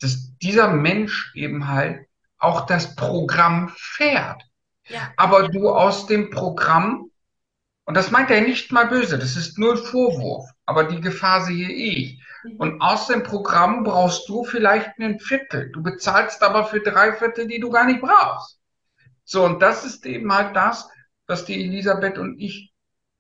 [0.01, 2.07] dass dieser Mensch eben halt
[2.38, 4.42] auch das Programm fährt.
[4.88, 5.12] Ja.
[5.16, 7.11] Aber du aus dem Programm,
[7.85, 11.68] und das meint er nicht mal böse, das ist nur Vorwurf, aber die Gefahr sehe
[11.68, 12.20] ich.
[12.44, 12.57] Mhm.
[12.57, 15.70] Und aus dem Programm brauchst du vielleicht ein Viertel.
[15.72, 18.59] Du bezahlst aber für drei Viertel, die du gar nicht brauchst.
[19.24, 20.88] So, und das ist eben halt das,
[21.26, 22.72] was die Elisabeth und ich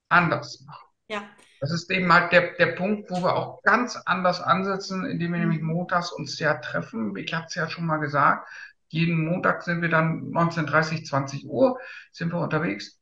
[0.08, 0.88] anders machen.
[1.08, 1.22] Ja.
[1.60, 5.38] Das ist eben halt der, der Punkt, wo wir auch ganz anders ansetzen, indem wir
[5.38, 5.48] mhm.
[5.50, 7.14] nämlich montags uns ja treffen.
[7.16, 8.48] Ich habe es ja schon mal gesagt.
[8.88, 11.78] Jeden Montag sind wir dann 19.30, 20 Uhr
[12.10, 12.98] sind wir unterwegs.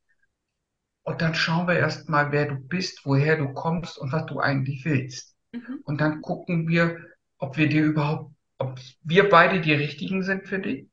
[1.02, 4.84] Und dann schauen wir erstmal, wer du bist, woher du kommst und was du eigentlich
[4.84, 5.34] willst.
[5.52, 5.80] Mhm.
[5.84, 6.98] Und dann gucken wir,
[7.38, 10.88] ob wir dir überhaupt, ob wir beide die richtigen sind für dich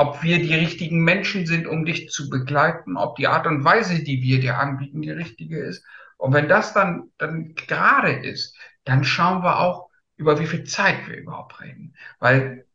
[0.00, 4.02] ob wir die richtigen Menschen sind, um dich zu begleiten, ob die Art und Weise,
[4.02, 5.84] die wir dir anbieten, die richtige ist.
[6.16, 11.06] Und wenn das dann, dann gerade ist, dann schauen wir auch, über wie viel Zeit
[11.06, 11.94] wir überhaupt reden.
[12.18, 12.66] Weil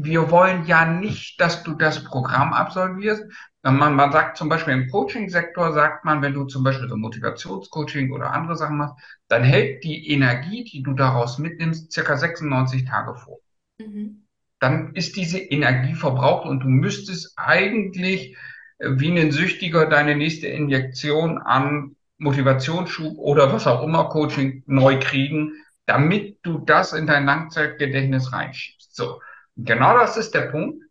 [0.00, 3.24] wir wollen ja nicht, dass du das Programm absolvierst.
[3.64, 8.12] Man, man sagt zum Beispiel im Coaching-Sektor, sagt man, wenn du zum Beispiel so Motivationscoaching
[8.12, 8.94] oder andere Sachen machst,
[9.26, 13.38] dann hält die Energie, die du daraus mitnimmst, circa 96 Tage vor.
[13.80, 14.22] Mhm.
[14.60, 18.36] Dann ist diese Energie verbraucht und du müsstest eigentlich
[18.78, 25.00] äh, wie ein Süchtiger deine nächste Injektion an Motivationsschub oder was auch immer Coaching neu
[25.00, 25.54] kriegen,
[25.86, 28.94] damit du das in dein Langzeitgedächtnis reinschiebst.
[28.94, 29.20] So.
[29.58, 30.84] Genau das ist der Punkt.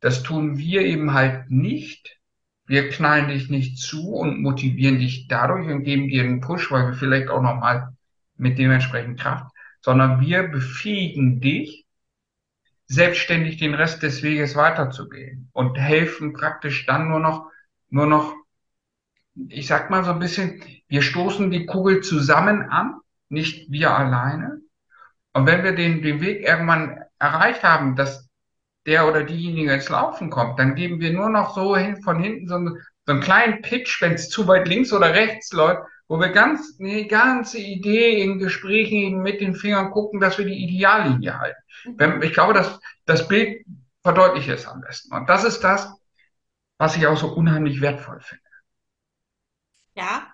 [0.00, 2.20] Das tun wir eben halt nicht.
[2.64, 6.86] Wir knallen dich nicht zu und motivieren dich dadurch und geben dir einen Push, weil
[6.86, 7.96] wir vielleicht auch nochmal
[8.36, 11.84] mit dementsprechend Kraft, sondern wir befähigen dich,
[12.86, 17.50] selbstständig den Rest des Weges weiterzugehen und helfen praktisch dann nur noch,
[17.88, 18.34] nur noch,
[19.48, 24.60] ich sag mal so ein bisschen, wir stoßen die Kugel zusammen an, nicht wir alleine.
[25.32, 28.28] Und wenn wir den, den Weg irgendwann erreicht haben, dass
[28.86, 32.48] der oder diejenige ins Laufen kommt, dann geben wir nur noch so hin, von hinten
[32.48, 36.20] so, einen, so einen kleinen Pitch, wenn es zu weit links oder rechts läuft, wo
[36.20, 41.38] wir ganz, die ganze Idee in Gesprächen mit den Fingern gucken, dass wir die Ideallinie
[41.38, 41.60] halten.
[41.96, 43.64] Wenn, ich glaube, dass das Bild
[44.02, 45.12] verdeutlicht es am besten.
[45.12, 45.92] Und das ist das,
[46.78, 48.42] was ich auch so unheimlich wertvoll finde.
[49.96, 50.32] Ja,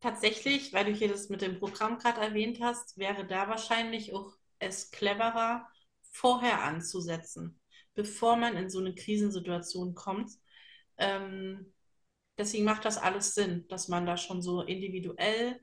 [0.00, 4.32] tatsächlich, weil du hier das mit dem Programm gerade erwähnt hast, wäre da wahrscheinlich auch
[4.60, 5.66] es cleverer,
[6.10, 7.60] vorher anzusetzen,
[7.94, 10.30] bevor man in so eine Krisensituation kommt.
[10.98, 11.72] Ähm,
[12.38, 15.60] deswegen macht das alles Sinn, dass man da schon so individuell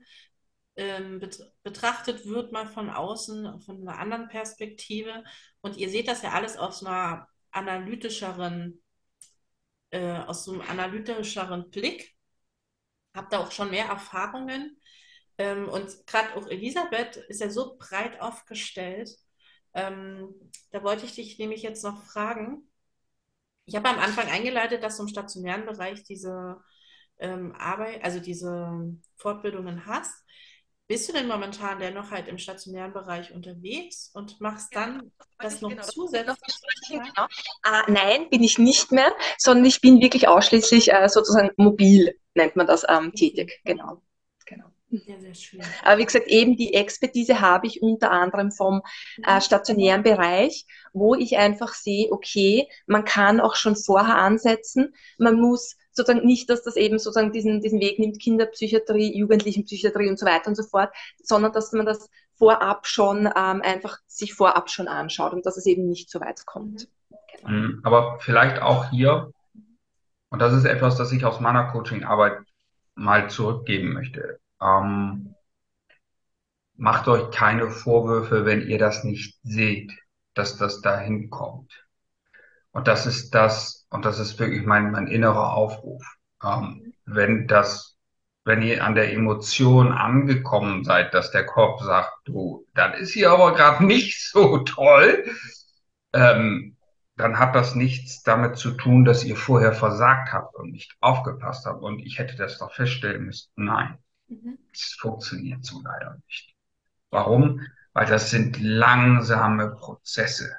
[0.76, 1.20] ähm,
[1.62, 5.24] betrachtet wird, mal von außen, von einer anderen Perspektive.
[5.60, 8.80] Und ihr seht das ja alles aus einer analytischeren,
[9.90, 12.14] äh, aus so einem analytischeren Blick.
[13.14, 14.80] Habt da auch schon mehr Erfahrungen.
[15.38, 19.10] Ähm, und gerade auch Elisabeth ist ja so breit aufgestellt,
[19.86, 20.34] ähm,
[20.70, 22.68] da wollte ich dich nämlich jetzt noch fragen.
[23.66, 26.56] Ich habe am Anfang eingeleitet, dass du im stationären Bereich diese
[27.18, 30.24] ähm, Arbeit, also diese Fortbildungen hast.
[30.86, 35.60] Bist du denn momentan dennoch halt im stationären Bereich unterwegs und machst dann ja, das
[35.60, 36.56] noch genau, zusätzlich?
[36.88, 37.26] Genau.
[37.62, 42.56] Äh, nein, bin ich nicht mehr, sondern ich bin wirklich ausschließlich äh, sozusagen mobil, nennt
[42.56, 43.60] man das, ähm, tätig.
[43.64, 44.00] Genau.
[44.90, 45.60] Ja, sehr schön.
[45.84, 48.82] Aber wie gesagt, eben die Expertise habe ich unter anderem vom
[49.26, 49.40] äh, mhm.
[49.40, 54.94] stationären Bereich, wo ich einfach sehe, okay, man kann auch schon vorher ansetzen.
[55.18, 60.18] Man muss sozusagen nicht, dass das eben sozusagen diesen, diesen Weg nimmt, Kinderpsychiatrie, Jugendlichenpsychiatrie und
[60.18, 60.90] so weiter und so fort,
[61.22, 65.66] sondern dass man das vorab schon ähm, einfach sich vorab schon anschaut und dass es
[65.66, 66.88] eben nicht so weit kommt.
[67.36, 67.50] Genau.
[67.50, 67.80] Mhm.
[67.82, 69.32] Aber vielleicht auch hier,
[70.30, 72.38] und das ist etwas, das ich aus meiner Coaching-Arbeit
[72.94, 75.34] mal zurückgeben möchte ähm,
[76.76, 79.92] macht euch keine Vorwürfe, wenn ihr das nicht seht,
[80.34, 81.86] dass das dahin kommt.
[82.70, 86.02] Und das ist das, und das ist wirklich mein, mein innerer Aufruf.
[86.44, 87.96] Ähm, wenn das,
[88.44, 93.30] wenn ihr an der Emotion angekommen seid, dass der Kopf sagt, du, dann ist hier
[93.32, 95.24] aber gerade nicht so toll,
[96.12, 96.76] ähm,
[97.16, 101.66] dann hat das nichts damit zu tun, dass ihr vorher versagt habt und nicht aufgepasst
[101.66, 103.50] habt und ich hätte das doch feststellen müssen.
[103.56, 103.98] Nein.
[104.28, 104.58] Mhm.
[104.72, 106.54] Es funktioniert so leider nicht.
[107.10, 107.66] Warum?
[107.92, 110.54] Weil das sind langsame Prozesse.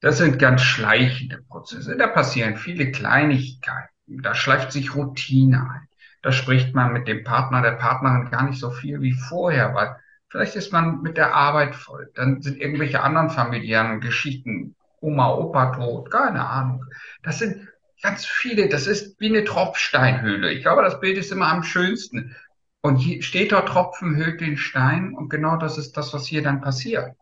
[0.00, 1.96] Das sind ganz schleichende Prozesse.
[1.96, 3.88] Da passieren viele Kleinigkeiten.
[4.06, 5.88] Da schleift sich Routine ein.
[6.22, 9.96] Da spricht man mit dem Partner, der Partnerin gar nicht so viel wie vorher, weil
[10.28, 12.10] vielleicht ist man mit der Arbeit voll.
[12.14, 16.84] Dann sind irgendwelche anderen familiären Geschichten, Oma, Opa tot, keine Ahnung.
[17.22, 17.68] Das sind
[18.02, 20.52] ganz viele, das ist wie eine Tropfsteinhöhle.
[20.52, 22.36] Ich glaube, das Bild ist immer am schönsten.
[22.84, 26.42] Und hier steht dort Tropfen höhlt den Stein und genau das ist das, was hier
[26.42, 27.16] dann passiert.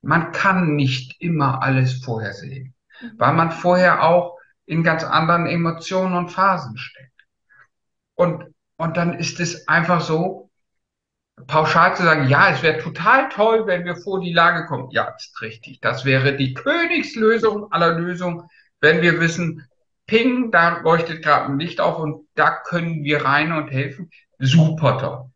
[0.00, 3.12] Man kann nicht immer alles vorhersehen, mhm.
[3.16, 7.26] weil man vorher auch in ganz anderen Emotionen und Phasen steckt.
[8.14, 8.44] Und,
[8.76, 10.52] und dann ist es einfach so,
[11.48, 14.90] pauschal zu sagen, ja, es wäre total toll, wenn wir vor die Lage kommen.
[14.92, 15.80] Ja, ist richtig.
[15.80, 18.44] Das wäre die Königslösung aller Lösungen,
[18.80, 19.66] wenn wir wissen,
[20.06, 25.30] ping, da leuchtet gerade ein Licht auf und da können wir rein und helfen toll.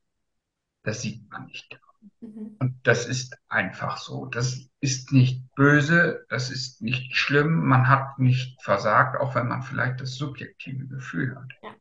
[0.83, 1.79] Das sieht man nicht.
[2.21, 2.57] Mhm.
[2.59, 4.27] Und das ist einfach so.
[4.27, 9.63] Das ist nicht böse, das ist nicht schlimm, man hat nicht versagt, auch wenn man
[9.63, 11.49] vielleicht das subjektive Gefühl hat.
[11.63, 11.75] Ja.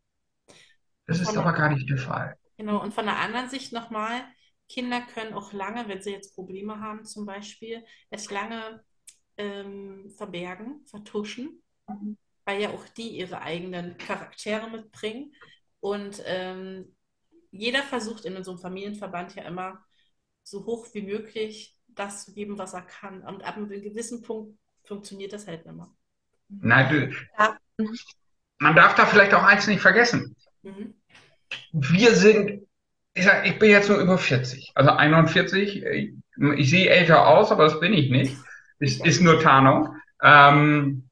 [1.05, 2.37] Das ist aber gar nicht der Fall.
[2.57, 4.21] Genau, und von der anderen Sicht nochmal,
[4.67, 8.83] Kinder können auch lange, wenn sie jetzt Probleme haben zum Beispiel, es lange
[9.37, 12.17] ähm, verbergen, vertuschen, mhm.
[12.45, 15.33] weil ja auch die ihre eigenen Charaktere mitbringen.
[15.79, 16.93] Und ähm,
[17.51, 19.83] jeder versucht in unserem Familienverband ja immer
[20.43, 23.21] so hoch wie möglich das zu geben, was er kann.
[23.21, 25.93] Und ab einem gewissen Punkt funktioniert das halt immer.
[26.47, 27.57] Nein, du, ja.
[28.57, 30.35] man darf da vielleicht auch eins nicht vergessen.
[30.63, 30.95] Mhm.
[31.71, 32.67] Wir sind,
[33.13, 35.83] ich, sag, ich bin jetzt nur über 40, also 41.
[35.83, 36.13] Ich,
[36.57, 38.35] ich sehe älter aus, aber das bin ich nicht.
[38.79, 39.95] Ist, ist nur Tarnung.
[40.23, 41.09] Ähm,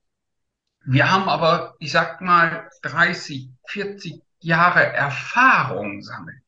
[0.85, 6.41] wir haben aber, ich sag mal, 30, 40 Jahre Erfahrung sammeln.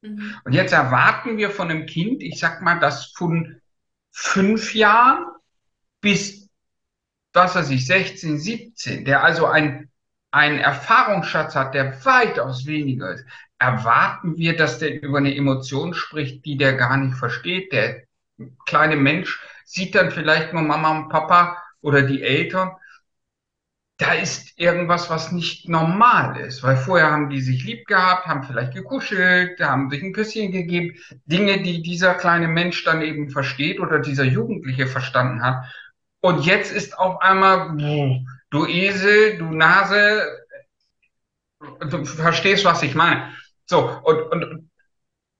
[0.00, 0.34] Mhm.
[0.44, 3.60] Und jetzt erwarten wir von einem Kind, ich sag mal, das von
[4.10, 5.26] fünf Jahren
[6.00, 6.48] bis,
[7.32, 9.90] was weiß ich, 16, 17, der also ein,
[10.30, 13.24] einen Erfahrungsschatz hat, der weitaus weniger ist,
[13.58, 17.72] erwarten wir, dass der über eine Emotion spricht, die der gar nicht versteht.
[17.72, 18.04] Der
[18.66, 22.72] kleine Mensch sieht dann vielleicht nur Mama und Papa oder die Eltern
[23.98, 28.44] da ist irgendwas, was nicht normal ist, weil vorher haben die sich lieb gehabt, haben
[28.44, 30.94] vielleicht gekuschelt, haben sich ein Küsschen gegeben,
[31.26, 35.64] Dinge, die dieser kleine Mensch dann eben versteht oder dieser Jugendliche verstanden hat.
[36.20, 37.76] Und jetzt ist auf einmal,
[38.50, 40.22] du Esel, du Nase,
[41.80, 43.32] du verstehst, was ich meine.
[43.66, 44.70] So, und, und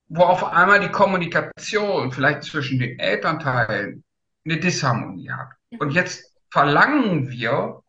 [0.09, 4.03] wo auf einmal die Kommunikation vielleicht zwischen den Elternteilen
[4.45, 5.51] eine Disharmonie hat.
[5.79, 7.83] Und jetzt verlangen wir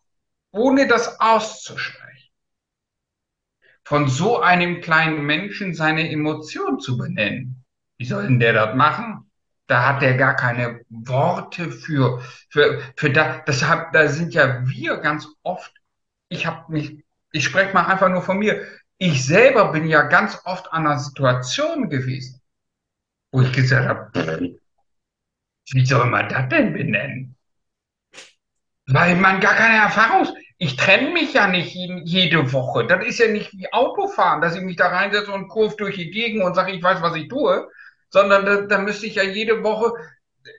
[0.52, 2.30] ohne das auszusprechen,
[3.84, 7.64] von so einem kleinen Menschen seine Emotion zu benennen.
[7.98, 9.30] Wie soll denn der das machen?
[9.68, 14.68] Da hat der gar keine Worte für, für, für da, das hat, da sind ja
[14.68, 15.74] wir ganz oft,
[16.30, 18.66] ich habe mich, ich spreche mal einfach nur von mir,
[18.98, 22.42] ich selber bin ja ganz oft an einer Situation gewesen,
[23.32, 24.60] wo ich gesagt habe,
[25.72, 27.36] wie soll man das denn benennen?
[28.91, 32.86] Weil man gar keine Erfahrung, ich trenne mich ja nicht jede Woche.
[32.88, 36.10] Das ist ja nicht wie Autofahren, dass ich mich da reinsetze und kurve durch die
[36.10, 37.69] Gegend und sage, ich weiß, was ich tue,
[38.10, 39.93] sondern da, da müsste ich ja jede Woche,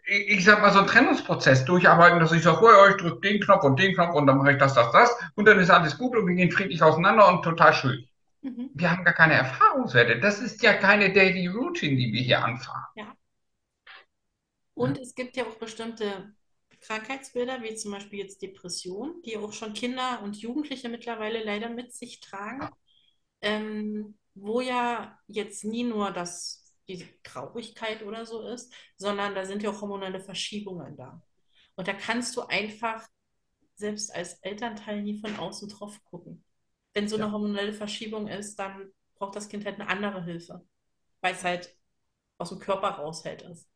[0.06, 3.64] ich sag mal, so einen Trennungsprozess durcharbeiten, dass ich sage, oh, ich drücke den Knopf
[3.64, 6.16] und den Knopf und dann mache ich das, das, das und dann ist alles gut
[6.16, 8.08] und wir gehen friedlich auseinander und total schön.
[8.42, 8.70] Mhm.
[8.74, 10.20] Wir haben gar keine Erfahrungswerte.
[10.20, 12.86] Das ist ja keine Daily Routine, die wir hier anfahren.
[12.94, 13.12] Ja.
[14.74, 16.32] Und es gibt ja auch bestimmte
[16.80, 21.92] Krankheitsbilder, wie zum Beispiel jetzt Depression, die auch schon Kinder und Jugendliche mittlerweile leider mit
[21.92, 22.68] sich tragen,
[23.42, 29.62] ähm, wo ja jetzt nie nur das, die Traurigkeit oder so ist, sondern da sind
[29.62, 31.22] ja auch hormonelle Verschiebungen da.
[31.76, 33.06] Und da kannst du einfach
[33.74, 36.44] selbst als Elternteil nie von außen drauf gucken.
[36.92, 37.32] Wenn so eine ja.
[37.32, 40.66] hormonelle Verschiebung ist, dann braucht das Kind halt eine andere Hilfe,
[41.20, 41.74] weil es halt
[42.38, 43.68] aus dem Körper raushält ist.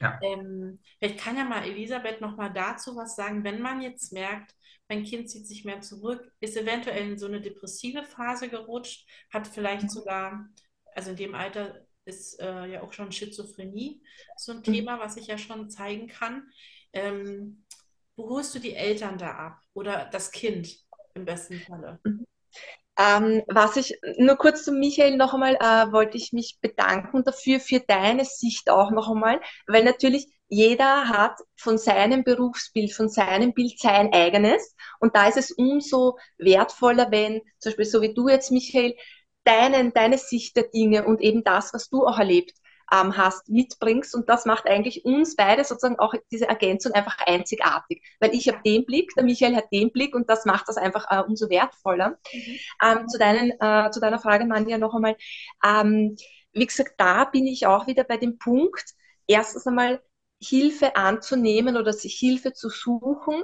[0.00, 0.18] Ja.
[0.22, 4.54] Ähm, vielleicht kann ja mal Elisabeth noch mal dazu was sagen, wenn man jetzt merkt,
[4.88, 9.46] mein Kind zieht sich mehr zurück, ist eventuell in so eine depressive Phase gerutscht, hat
[9.46, 9.88] vielleicht mhm.
[9.88, 10.48] sogar,
[10.94, 14.02] also in dem Alter ist äh, ja auch schon Schizophrenie
[14.36, 14.64] so ein mhm.
[14.64, 16.48] Thema, was ich ja schon zeigen kann.
[16.92, 17.64] Ähm,
[18.16, 20.76] wo holst du die Eltern da ab oder das Kind
[21.14, 22.00] im besten Falle?
[22.04, 22.26] Mhm.
[22.98, 27.60] Ähm, was ich, nur kurz zu Michael noch einmal, äh, wollte ich mich bedanken dafür,
[27.60, 33.52] für deine Sicht auch noch einmal, weil natürlich jeder hat von seinem Berufsbild, von seinem
[33.52, 34.74] Bild sein eigenes.
[35.00, 38.94] Und da ist es umso wertvoller, wenn, zum Beispiel so wie du jetzt, Michael,
[39.44, 42.52] deinen, deine Sicht der Dinge und eben das, was du auch erlebt
[42.92, 44.14] ähm, hast, mitbringst.
[44.14, 48.02] Und das macht eigentlich uns beide sozusagen auch diese Ergänzung einfach einzigartig.
[48.20, 51.06] Weil ich habe den Blick, der Michael hat den Blick und das macht das einfach
[51.10, 52.18] äh, umso wertvoller.
[52.32, 52.58] Mhm.
[52.82, 55.16] Ähm, zu, deinen, äh, zu deiner Frage, Manja, noch einmal.
[55.64, 56.16] Ähm,
[56.52, 58.94] wie gesagt, da bin ich auch wieder bei dem Punkt,
[59.26, 60.02] erstens einmal
[60.40, 63.42] Hilfe anzunehmen oder sich Hilfe zu suchen,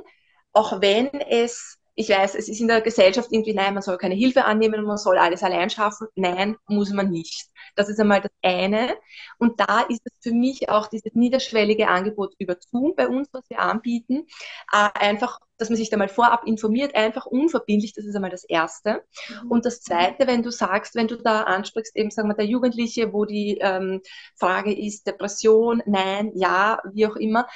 [0.52, 4.17] auch wenn es ich weiß, es ist in der Gesellschaft irgendwie, nein, man soll keine
[4.17, 6.09] Hilfe annehmen und man soll alles allein schaffen.
[6.17, 7.49] Nein, muss man nicht.
[7.77, 8.97] Das ist einmal das eine.
[9.38, 13.49] Und da ist es für mich auch dieses niederschwellige Angebot über Zoom bei uns, was
[13.49, 14.27] wir anbieten.
[14.73, 18.45] Äh, einfach, dass man sich da mal vorab informiert, einfach unverbindlich, das ist einmal das
[18.45, 19.05] Erste.
[19.29, 19.51] Mhm.
[19.53, 23.12] Und das Zweite, wenn du sagst, wenn du da ansprichst, eben sagen wir, der Jugendliche,
[23.12, 24.01] wo die ähm,
[24.35, 27.47] Frage ist, Depression, nein, ja, wie auch immer,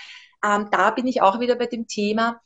[0.45, 2.41] ähm, da bin ich auch wieder bei dem Thema,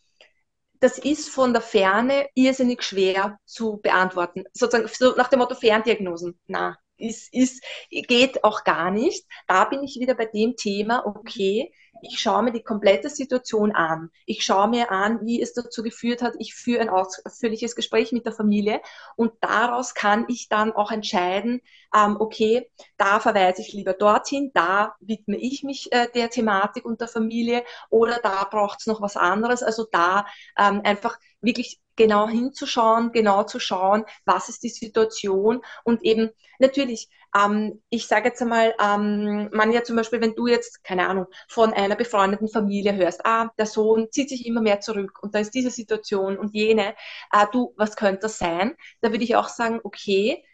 [0.80, 4.44] das ist von der Ferne irrsinnig schwer zu beantworten.
[4.52, 6.38] Sozusagen so nach dem Motto Ferndiagnosen.
[6.46, 9.26] Na, ist, ist, geht auch gar nicht.
[9.46, 14.10] Da bin ich wieder bei dem Thema, okay, ich schaue mir die komplette Situation an.
[14.26, 16.34] Ich schaue mir an, wie es dazu geführt hat.
[16.38, 18.80] Ich führe ein ausführliches Gespräch mit der Familie
[19.16, 21.60] und daraus kann ich dann auch entscheiden,
[21.94, 27.00] ähm, okay, da verweise ich lieber dorthin, da widme ich mich äh, der Thematik und
[27.00, 29.62] der Familie oder da braucht es noch was anderes.
[29.62, 30.26] Also da
[30.58, 37.10] ähm, einfach wirklich genau hinzuschauen, genau zu schauen, was ist die Situation und eben natürlich,
[37.36, 41.26] ähm, ich sage jetzt einmal, ähm, man ja zum Beispiel, wenn du jetzt, keine Ahnung,
[41.48, 45.38] von einer befreundeten Familie hörst, ah, der Sohn zieht sich immer mehr zurück und da
[45.40, 46.94] ist diese Situation und jene,
[47.32, 48.74] äh, du, was könnte das sein?
[49.00, 50.44] Da würde ich auch sagen, okay,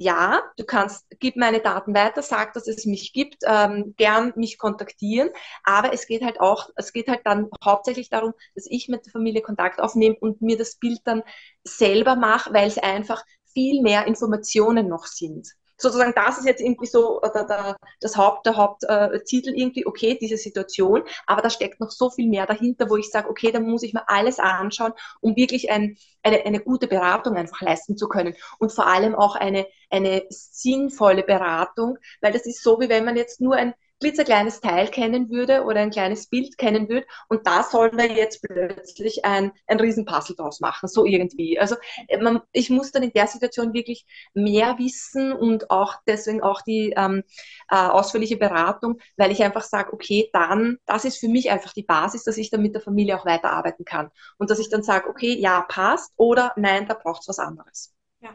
[0.00, 4.56] ja, du kannst, gib meine Daten weiter, sag, dass es mich gibt, ähm, gern mich
[4.58, 5.30] kontaktieren.
[5.64, 9.12] Aber es geht halt auch, es geht halt dann hauptsächlich darum, dass ich mit der
[9.12, 11.22] Familie Kontakt aufnehme und mir das Bild dann
[11.64, 16.86] selber mache, weil es einfach viel mehr Informationen noch sind sozusagen, das ist jetzt irgendwie
[16.86, 21.80] so der, der, das Haupt, der Haupttitel äh, irgendwie, okay, diese Situation, aber da steckt
[21.80, 24.92] noch so viel mehr dahinter, wo ich sage, okay, da muss ich mir alles anschauen,
[25.20, 28.34] um wirklich ein, eine, eine gute Beratung einfach leisten zu können.
[28.58, 33.16] Und vor allem auch eine, eine sinnvolle Beratung, weil das ist so, wie wenn man
[33.16, 37.62] jetzt nur ein klitzekleines Teil kennen würde oder ein kleines Bild kennen würde und da
[37.62, 41.58] sollen wir jetzt plötzlich ein, ein Riesenpuzzle draus machen, so irgendwie.
[41.58, 41.76] Also
[42.20, 46.94] man, ich muss dann in der Situation wirklich mehr wissen und auch deswegen auch die
[46.96, 47.24] ähm,
[47.70, 51.82] äh, ausführliche Beratung, weil ich einfach sage, okay, dann, das ist für mich einfach die
[51.82, 55.08] Basis, dass ich dann mit der Familie auch weiterarbeiten kann und dass ich dann sage,
[55.08, 57.94] okay, ja, passt oder nein, da braucht es was anderes.
[58.20, 58.30] Ja.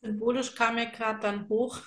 [0.00, 1.80] Symbolisch kam mir gerade dann hoch,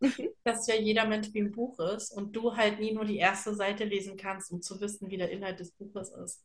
[0.44, 3.54] dass ja jeder Mensch wie ein Buch ist und du halt nie nur die erste
[3.54, 6.44] Seite lesen kannst, um zu wissen, wie der Inhalt des Buches ist.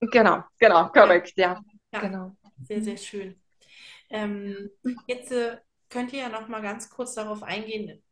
[0.00, 1.62] Genau, genau, korrekt, ja.
[1.92, 2.36] ja genau.
[2.64, 3.40] Sehr, sehr schön.
[4.10, 4.70] Ähm,
[5.06, 8.02] jetzt äh, könnt ihr ja noch mal ganz kurz darauf eingehen,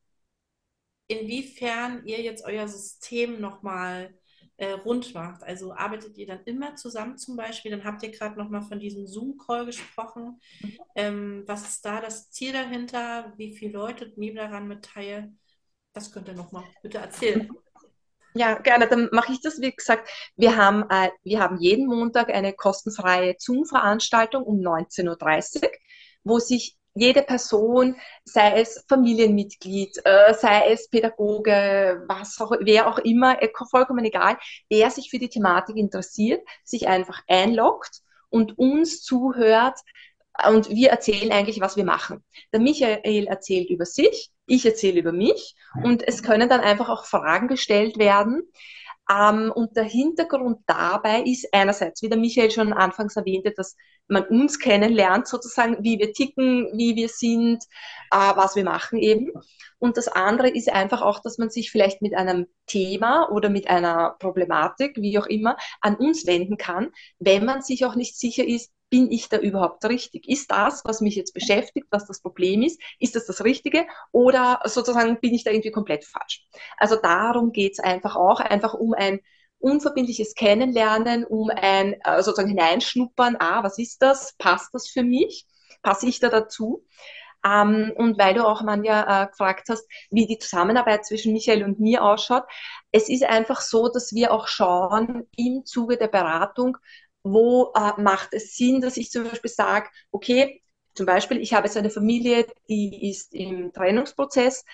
[1.09, 4.15] inwiefern ihr jetzt euer System noch mal
[4.61, 5.43] äh, rund macht.
[5.43, 7.71] Also arbeitet ihr dann immer zusammen zum Beispiel?
[7.71, 10.39] Dann habt ihr gerade noch mal von diesem Zoom-Call gesprochen.
[10.95, 13.33] Ähm, was ist da das Ziel dahinter?
[13.37, 15.33] Wie viele Leute nehmen daran mit teil?
[15.95, 17.49] Das könnt ihr noch mal bitte erzählen.
[18.35, 18.87] Ja, gerne.
[18.87, 19.61] Dann mache ich das.
[19.63, 25.71] Wie gesagt, wir haben, äh, wir haben jeden Montag eine kostenfreie Zoom-Veranstaltung um 19.30 Uhr,
[26.23, 32.99] wo sich jede Person, sei es Familienmitglied, äh, sei es Pädagoge, was auch, wer auch
[32.99, 34.37] immer, äh, vollkommen egal,
[34.71, 39.79] der sich für die Thematik interessiert, sich einfach einloggt und uns zuhört
[40.49, 42.23] und wir erzählen eigentlich, was wir machen.
[42.53, 47.07] Der Michael erzählt über sich, ich erzähle über mich und es können dann einfach auch
[47.07, 48.43] Fragen gestellt werden.
[49.11, 54.25] Ähm, und der Hintergrund dabei ist einerseits, wie der Michael schon anfangs erwähnte, dass man
[54.25, 57.65] uns kennenlernt, sozusagen, wie wir ticken, wie wir sind,
[58.13, 59.33] äh, was wir machen eben.
[59.79, 63.69] Und das andere ist einfach auch, dass man sich vielleicht mit einem Thema oder mit
[63.69, 68.47] einer Problematik, wie auch immer, an uns wenden kann, wenn man sich auch nicht sicher
[68.47, 70.29] ist, bin ich da überhaupt richtig?
[70.29, 74.61] Ist das, was mich jetzt beschäftigt, was das Problem ist, ist das das Richtige oder
[74.65, 76.47] sozusagen bin ich da irgendwie komplett falsch?
[76.77, 79.21] Also darum geht es einfach auch, einfach um ein
[79.59, 85.47] unverbindliches Kennenlernen, um ein äh, sozusagen hineinschnuppern, ah, was ist das, passt das für mich,
[85.83, 86.85] passe ich da dazu?
[87.45, 91.81] Ähm, und weil du auch, Manja, äh, gefragt hast, wie die Zusammenarbeit zwischen Michael und
[91.81, 92.45] mir ausschaut,
[92.93, 96.77] es ist einfach so, dass wir auch schauen im Zuge der Beratung,
[97.23, 100.63] wo äh, macht es Sinn, dass ich zum Beispiel sage, okay,
[100.95, 104.65] zum Beispiel, ich habe jetzt eine Familie, die ist im Trennungsprozess,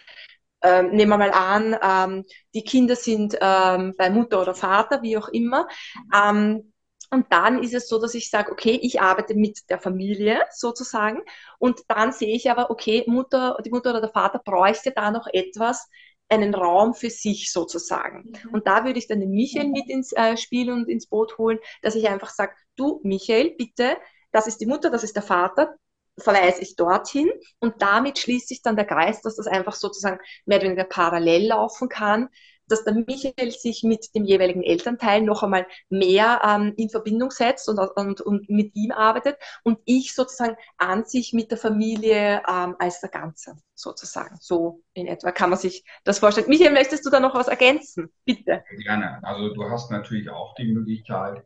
[0.63, 5.17] ähm, nehmen wir mal an, ähm, die Kinder sind ähm, bei Mutter oder Vater, wie
[5.19, 5.69] auch immer.
[6.15, 6.73] Ähm,
[7.11, 11.21] und dann ist es so, dass ich sage, okay, ich arbeite mit der Familie sozusagen.
[11.59, 15.27] Und dann sehe ich aber, okay, Mutter, die Mutter oder der Vater bräuchte da noch
[15.33, 15.89] etwas,
[16.29, 18.33] einen Raum für sich sozusagen.
[18.45, 18.55] Mhm.
[18.55, 21.59] Und da würde ich dann den Michael mit ins äh, Spiel und ins Boot holen,
[21.83, 23.97] dass ich einfach sage, du Michael, bitte,
[24.33, 25.77] das ist die Mutter, das ist der Vater,
[26.19, 30.59] verweise ich dorthin und damit schließt sich dann der Kreis, dass das einfach sozusagen mehr
[30.59, 32.29] oder weniger parallel laufen kann,
[32.69, 37.69] dass der Michael sich mit dem jeweiligen Elternteil noch einmal mehr ähm, in Verbindung setzt
[37.69, 42.77] und, und, und mit ihm arbeitet und ich sozusagen an sich mit der Familie ähm,
[42.79, 44.37] als der Ganze sozusagen.
[44.41, 46.49] So in etwa kann man sich das vorstellen.
[46.49, 48.11] Michael, möchtest du da noch was ergänzen?
[48.25, 48.65] Bitte.
[48.83, 49.21] Gerne.
[49.23, 51.45] Also du hast natürlich auch die Möglichkeit,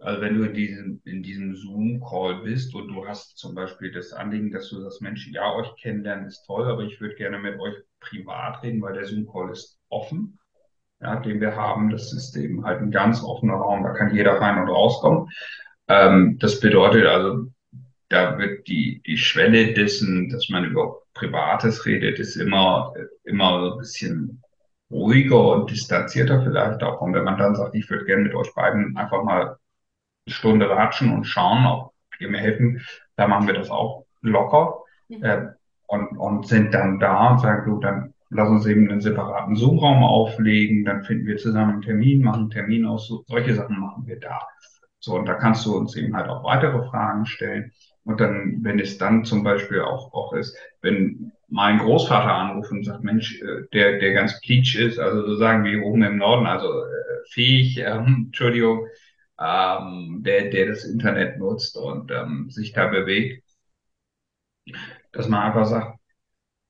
[0.00, 4.12] also wenn du in diesem, in diesem Zoom-Call bist und du hast zum Beispiel das
[4.12, 7.58] Anliegen, dass du das Menschen, ja, euch kennenlernen ist toll, aber ich würde gerne mit
[7.58, 10.38] euch privat reden, weil der Zoom-Call ist offen,
[11.00, 11.90] ja, den wir haben.
[11.90, 15.28] Das ist eben halt ein ganz offener Raum, da kann jeder rein und rauskommen.
[15.88, 17.46] Ähm, das bedeutet also,
[18.08, 22.94] da wird die, die Schwelle dessen, dass man über Privates redet, ist immer,
[23.24, 24.42] immer ein bisschen
[24.90, 27.00] ruhiger und distanzierter vielleicht auch.
[27.00, 30.68] Und wenn man dann sagt, ich würde gerne mit euch beiden einfach mal eine Stunde
[30.70, 32.82] ratschen und schauen, ob ihr mir helfen,
[33.16, 35.24] dann machen wir das auch locker mhm.
[35.24, 35.46] äh,
[35.86, 40.02] und, und sind dann da und sagen, du, dann lass uns eben einen separaten Zoom-Raum
[40.02, 44.06] auflegen, dann finden wir zusammen einen Termin, machen einen Termin aus, so, solche Sachen machen
[44.06, 44.40] wir da.
[45.00, 47.72] So, und da kannst du uns eben halt auch weitere Fragen stellen.
[48.04, 52.84] Und dann, wenn es dann zum Beispiel auch, auch ist, wenn mein Großvater anruft und
[52.84, 56.46] sagt, Mensch, äh, der, der ganz pleatsch ist, also so sagen wir oben im Norden,
[56.46, 58.86] also äh, fähig, ähm, Entschuldigung,
[59.40, 63.44] ähm, der, der das Internet nutzt und ähm, sich da bewegt,
[65.12, 65.97] dass man einfach sagt,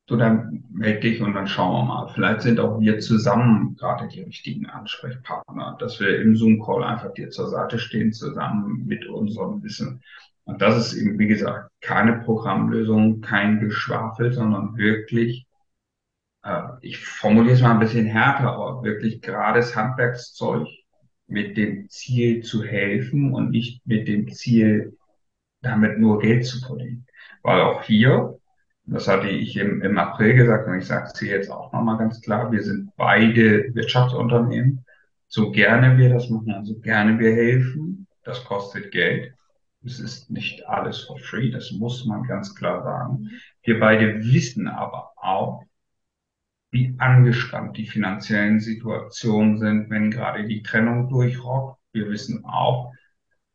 [0.08, 2.08] so dann melde dich und dann schauen wir mal.
[2.08, 7.28] Vielleicht sind auch wir zusammen gerade die richtigen Ansprechpartner, dass wir im Zoom-Call einfach dir
[7.28, 10.02] zur Seite stehen, zusammen mit unserem Wissen.
[10.44, 15.46] Und das ist eben, wie gesagt, keine Programmlösung, kein Geschwafel, sondern wirklich,
[16.42, 20.66] äh, ich formuliere es mal ein bisschen härter, aber wirklich gerades Handwerkszeug
[21.26, 24.96] mit dem Ziel zu helfen und nicht mit dem Ziel,
[25.60, 27.06] damit nur Geld zu verdienen.
[27.42, 28.37] Weil auch hier,
[28.90, 31.98] das hatte ich im, im April gesagt und ich sage es hier jetzt auch nochmal
[31.98, 34.84] ganz klar, wir sind beide Wirtschaftsunternehmen.
[35.28, 39.34] So gerne wir das machen, so gerne wir helfen, das kostet Geld.
[39.84, 43.30] Es ist nicht alles for free, das muss man ganz klar sagen.
[43.62, 45.62] Wir beide wissen aber auch,
[46.70, 51.78] wie angespannt die finanziellen Situationen sind, wenn gerade die Trennung durchrockt.
[51.92, 52.92] Wir wissen auch,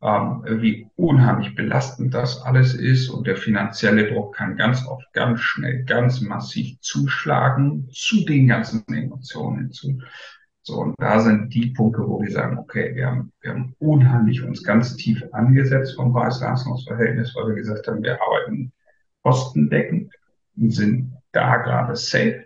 [0.03, 5.39] ähm, wie unheimlich belastend das alles ist und der finanzielle Druck kann ganz oft ganz
[5.39, 9.99] schnell, ganz massiv zuschlagen zu den ganzen Emotionen hinzu.
[10.61, 14.41] So, und da sind die Punkte, wo wir sagen, okay, wir haben, wir haben unheimlich
[14.43, 18.73] uns ganz tief angesetzt vom Preis-Leistungs-Verhältnis, weil wir gesagt haben, wir arbeiten
[19.23, 20.11] kostendeckend
[20.57, 22.45] und sind da gerade safe.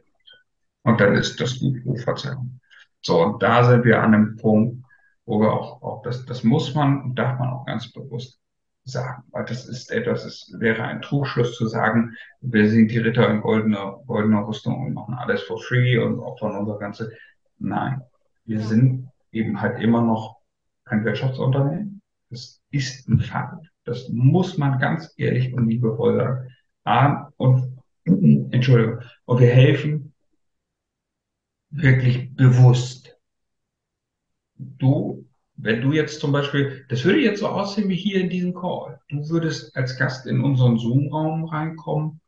[0.83, 2.59] Und dann ist das gut Verzeihung.
[3.01, 4.83] So, und da sind wir an einem Punkt,
[5.27, 8.39] wo wir auch, auch das, das muss man und darf man auch ganz bewusst
[8.85, 13.29] sagen, weil das ist etwas, es wäre ein Trugschluss zu sagen, wir sind die Ritter
[13.29, 17.11] in goldener, goldener Rüstung und machen alles for free und opfern unser ganze
[17.59, 18.01] Nein,
[18.45, 20.37] wir sind eben halt immer noch
[20.85, 22.01] ein Wirtschaftsunternehmen.
[22.29, 23.67] Das ist ein Fakt.
[23.83, 26.55] Das muss man ganz ehrlich und liebevoll sagen.
[26.83, 30.13] Ah, und, Entschuldigung, und wir helfen
[31.69, 33.16] wirklich bewusst.
[34.57, 38.53] Du, wenn du jetzt zum Beispiel, das würde jetzt so aussehen wie hier in diesem
[38.53, 38.99] Call.
[39.09, 42.21] Du würdest als Gast in unseren Zoom-Raum reinkommen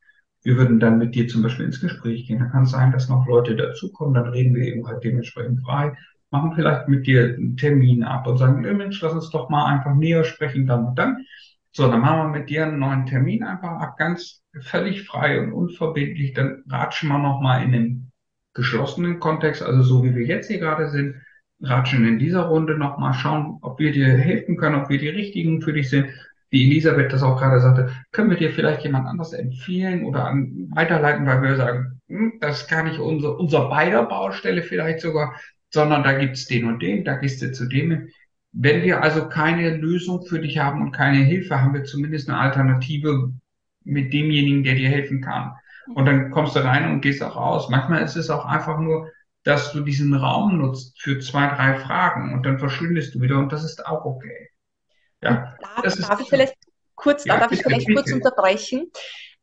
[0.44, 2.40] wir würden dann mit dir zum Beispiel ins Gespräch gehen.
[2.40, 5.98] Da kann es sein, dass noch Leute dazukommen, dann reden wir eben halt dementsprechend frei,
[6.32, 9.96] machen vielleicht mit dir einen Termin ab und sagen, Mensch, lass uns doch mal einfach
[9.96, 11.26] näher sprechen, dann und dann.
[11.72, 15.54] So, dann machen wir mit dir einen neuen Termin einfach ab, ganz völlig frei und
[15.54, 16.34] unverbindlich.
[16.34, 18.12] Dann ratschen wir nochmal in den
[18.54, 21.16] geschlossenen Kontext, also so wie wir jetzt hier gerade sind,
[21.62, 25.62] ratschen in dieser Runde nochmal, schauen, ob wir dir helfen können, ob wir die Richtigen
[25.62, 26.07] für dich sind
[26.51, 30.68] wie Elisabeth das auch gerade sagte, können wir dir vielleicht jemand anders empfehlen oder an,
[30.74, 35.36] weiterleiten, weil wir sagen, hm, das ist gar nicht unsere, unser beider Baustelle vielleicht sogar,
[35.70, 38.10] sondern da gibt's den und den, da gehst du zu dem.
[38.51, 42.39] Wenn wir also keine Lösung für dich haben und keine Hilfe, haben wir zumindest eine
[42.39, 43.32] Alternative
[43.84, 45.51] mit demjenigen, der dir helfen kann.
[45.93, 47.70] Und dann kommst du rein und gehst auch raus.
[47.70, 49.12] Manchmal ist es auch einfach nur,
[49.44, 53.52] dass du diesen Raum nutzt für zwei, drei Fragen und dann verschwindest du wieder und
[53.52, 54.50] das ist auch okay.
[55.22, 56.56] Ja, darf, darf ich vielleicht
[56.96, 58.92] kurz, ja, darf ich vielleicht kurz unterbrechen?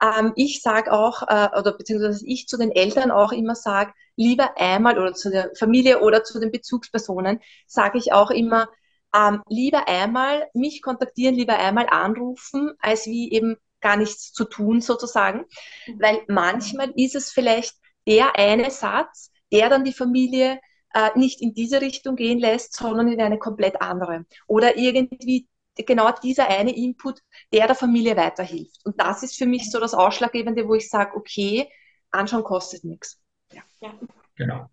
[0.02, 4.58] Ähm, ich sage auch, äh, oder beziehungsweise ich zu den Eltern auch immer sage, lieber
[4.58, 8.68] einmal oder zu der Familie oder zu den Bezugspersonen, sage ich auch immer,
[9.14, 14.80] ähm, lieber einmal mich kontaktieren, lieber einmal anrufen, als wie eben gar nichts zu tun
[14.80, 15.44] sozusagen.
[15.86, 16.02] Mhm.
[16.02, 17.76] Weil manchmal ist es vielleicht
[18.06, 20.60] der eine Satz, der dann die Familie
[20.92, 24.26] äh, nicht in diese Richtung gehen lässt, sondern in eine komplett andere.
[24.46, 27.20] Oder irgendwie genau dieser eine Input,
[27.52, 28.84] der der Familie weiterhilft.
[28.84, 31.68] Und das ist für mich so das Ausschlaggebende, wo ich sage, okay,
[32.10, 33.20] anschauen kostet nichts.
[33.52, 33.62] Ja.
[33.80, 33.98] ja.
[34.36, 34.70] Genau.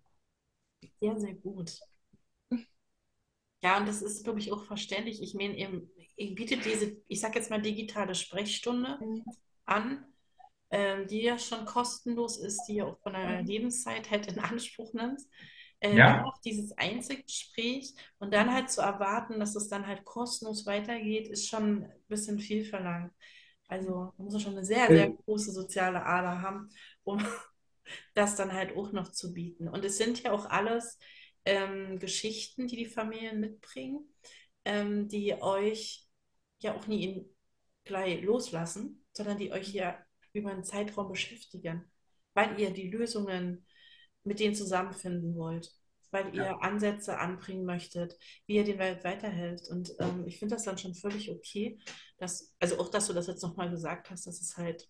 [0.99, 1.79] Sehr, sehr gut.
[3.61, 5.21] Ja, und das ist, glaube ich, auch verständlich.
[5.21, 5.55] Ich meine,
[6.17, 9.23] ich biete diese, ich sage jetzt mal, digitale Sprechstunde mhm.
[9.65, 10.05] an,
[10.73, 13.47] ähm, die ja schon kostenlos ist, die ja auch von der mhm.
[13.47, 15.21] Lebenszeit halt in Anspruch nimmt
[15.83, 16.23] äh, ja.
[16.23, 21.47] auch dieses Einzelgespräch und dann halt zu erwarten, dass es dann halt kostenlos weitergeht, ist
[21.47, 23.13] schon ein bisschen viel verlangt.
[23.67, 26.69] Also man muss schon eine sehr, sehr große soziale Ader haben,
[27.03, 27.19] um
[28.13, 29.67] das dann halt auch noch zu bieten.
[29.67, 30.97] Und es sind ja auch alles
[31.43, 34.07] ähm, Geschichten, die die Familien mitbringen,
[34.63, 36.07] ähm, die euch
[36.59, 37.29] ja auch nie in,
[37.83, 39.97] gleich loslassen, sondern die euch ja
[40.33, 41.89] über einen Zeitraum beschäftigen,
[42.33, 43.65] weil ihr die Lösungen
[44.23, 45.71] mit denen zusammenfinden wollt,
[46.11, 46.57] weil ihr ja.
[46.57, 49.67] Ansätze anbringen möchtet, wie ihr die Welt weiterhält.
[49.69, 51.79] Und ähm, ich finde das dann schon völlig okay,
[52.17, 54.87] dass, also auch, dass du das jetzt nochmal gesagt hast, dass es halt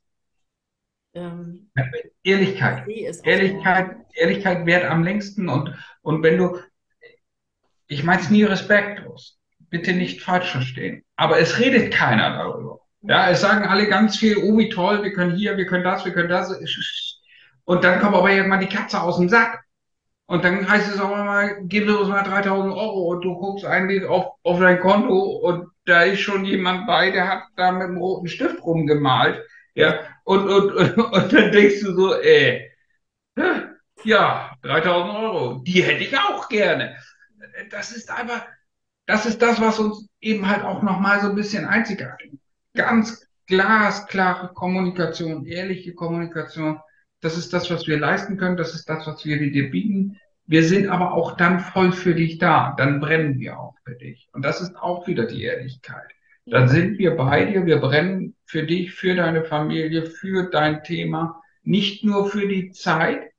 [1.14, 1.72] ähm,
[2.24, 2.88] Ehrlichkeit.
[2.88, 6.60] Ehrlichkeit, Ehrlichkeit währt am längsten und, und wenn du,
[7.88, 9.40] ich meine es nie respektlos,
[9.70, 12.83] bitte nicht falsch verstehen, aber es redet keiner darüber.
[13.04, 16.06] Ja, es sagen alle ganz viel, oh wie toll, wir können hier, wir können das,
[16.06, 16.50] wir können das.
[17.66, 19.64] Und dann kommt aber irgendwann die Katze aus dem Sack.
[20.26, 24.06] Und dann heißt es auch immer, gib uns mal 3000 Euro und du guckst eigentlich
[24.06, 27.98] auf, auf dein Konto und da ist schon jemand bei, der hat da mit einem
[27.98, 29.44] roten Stift rumgemalt.
[29.76, 32.70] Ja, und, und, und, und dann denkst du so, äh,
[34.04, 36.96] ja, 3000 Euro, die hätte ich auch gerne.
[37.72, 38.46] Das ist einfach,
[39.06, 42.32] das ist das, was uns eben halt auch nochmal so ein bisschen einzigartig.
[42.74, 46.80] Ganz glasklare Kommunikation, ehrliche Kommunikation.
[47.22, 48.58] Das ist das, was wir leisten können.
[48.58, 50.20] Das ist das, was wir dir bieten.
[50.46, 52.74] Wir sind aber auch dann voll für dich da.
[52.78, 54.28] Dann brennen wir auch für dich.
[54.34, 56.12] Und das ist auch wieder die Ehrlichkeit.
[56.46, 57.66] Dann sind wir bei dir.
[57.66, 61.42] Wir brennen für dich, für deine Familie, für dein Thema.
[61.64, 63.32] Nicht nur für die Zeit,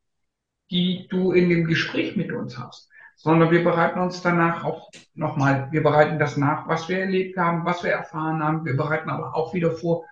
[0.70, 2.88] die du in dem Gespräch mit uns hast,
[3.24, 7.64] sondern wir bereiten uns danach auch nochmal, wir bereiten das nach, was wir erlebt haben,
[7.64, 8.66] was wir erfahren haben.
[8.66, 10.04] Wir bereiten aber auch wieder vor,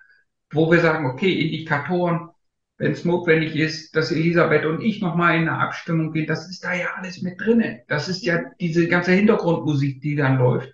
[0.50, 2.30] wo wir sagen, okay, Indikatoren,
[2.78, 6.64] wenn es notwendig ist, dass Elisabeth und ich nochmal in eine Abstimmung gehen, das ist
[6.64, 7.80] da ja alles mit drinnen.
[7.86, 10.72] Das ist ja diese ganze Hintergrundmusik, die dann läuft.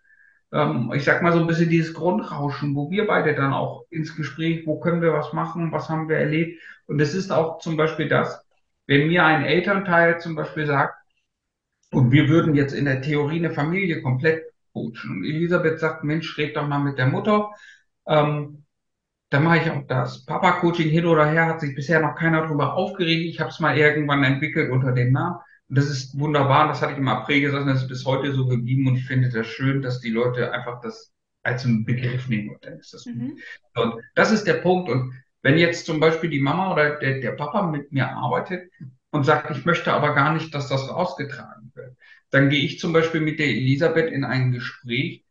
[0.53, 4.15] Ähm, ich sag mal so ein bisschen dieses Grundrauschen, wo wir beide dann auch ins
[4.15, 6.63] Gespräch, wo können wir was machen, was haben wir erlebt.
[6.87, 8.47] Und es ist auch zum Beispiel das,
[8.87, 10.95] wenn mir ein Elternteil zum Beispiel sagt,
[11.91, 15.11] und wir würden jetzt in der Theorie eine Familie komplett coachen.
[15.11, 17.51] Und Elisabeth sagt, Mensch, red doch mal mit der Mutter.
[18.07, 18.65] Ähm,
[19.31, 20.25] da mache ich auch das.
[20.25, 23.27] Papa-Coaching hin oder her hat sich bisher noch keiner darüber aufgeregt.
[23.27, 25.37] Ich habe es mal irgendwann entwickelt unter dem Namen.
[25.69, 26.69] Und das ist wunderbar.
[26.69, 27.67] Das hatte ich im April gesagt.
[27.67, 28.89] Das ist bis heute so geblieben.
[28.89, 31.13] Und ich finde das schön, dass die Leute einfach das
[31.43, 32.51] als einen Begriff nehmen.
[32.51, 33.39] Und dann ist das mhm.
[33.75, 34.91] Und das ist der Punkt.
[34.91, 35.13] Und
[35.43, 38.71] wenn jetzt zum Beispiel die Mama oder der, der Papa mit mir arbeitet
[39.11, 41.58] und sagt, ich möchte aber gar nicht, dass das rausgetragen wird.
[42.31, 45.25] Dann gehe ich zum Beispiel mit der Elisabeth in ein Gespräch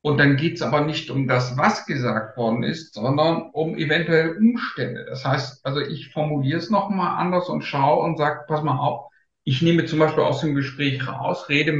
[0.00, 4.36] und dann geht es aber nicht um das, was gesagt worden ist, sondern um eventuell
[4.36, 5.04] Umstände.
[5.04, 9.10] Das heißt, also ich formuliere es nochmal anders und schaue und sage, pass mal auf,
[9.44, 11.72] ich nehme zum Beispiel aus dem Gespräch raus, rede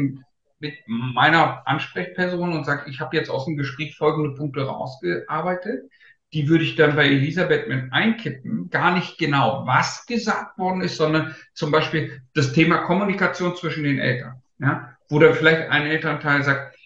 [0.60, 5.90] mit meiner Ansprechperson und sage, ich habe jetzt aus dem Gespräch folgende Punkte rausgearbeitet
[6.32, 8.70] die würde ich dann bei Elisabeth mit einkippen.
[8.70, 13.98] Gar nicht genau, was gesagt worden ist, sondern zum Beispiel das Thema Kommunikation zwischen den
[13.98, 14.41] Eltern.
[14.62, 14.96] Ja?
[15.08, 16.76] Wo dann vielleicht ein Elternteil sagt,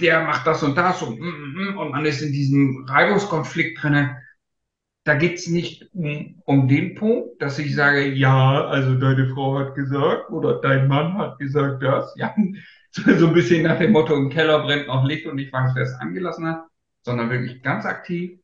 [0.00, 3.82] der macht das und das und, mm, mm, mm, und man ist in diesem Reibungskonflikt
[3.82, 4.20] drinne.
[5.04, 9.74] Da geht's nicht um, um den Punkt, dass ich sage, ja, also deine Frau hat
[9.74, 12.12] gesagt oder dein Mann hat gesagt das.
[12.16, 12.34] Ja,
[12.90, 15.84] so ein bisschen nach dem Motto, im Keller brennt noch Licht und ich weiß, wer
[15.84, 16.64] es angelassen hat,
[17.02, 18.40] sondern wirklich ganz aktiv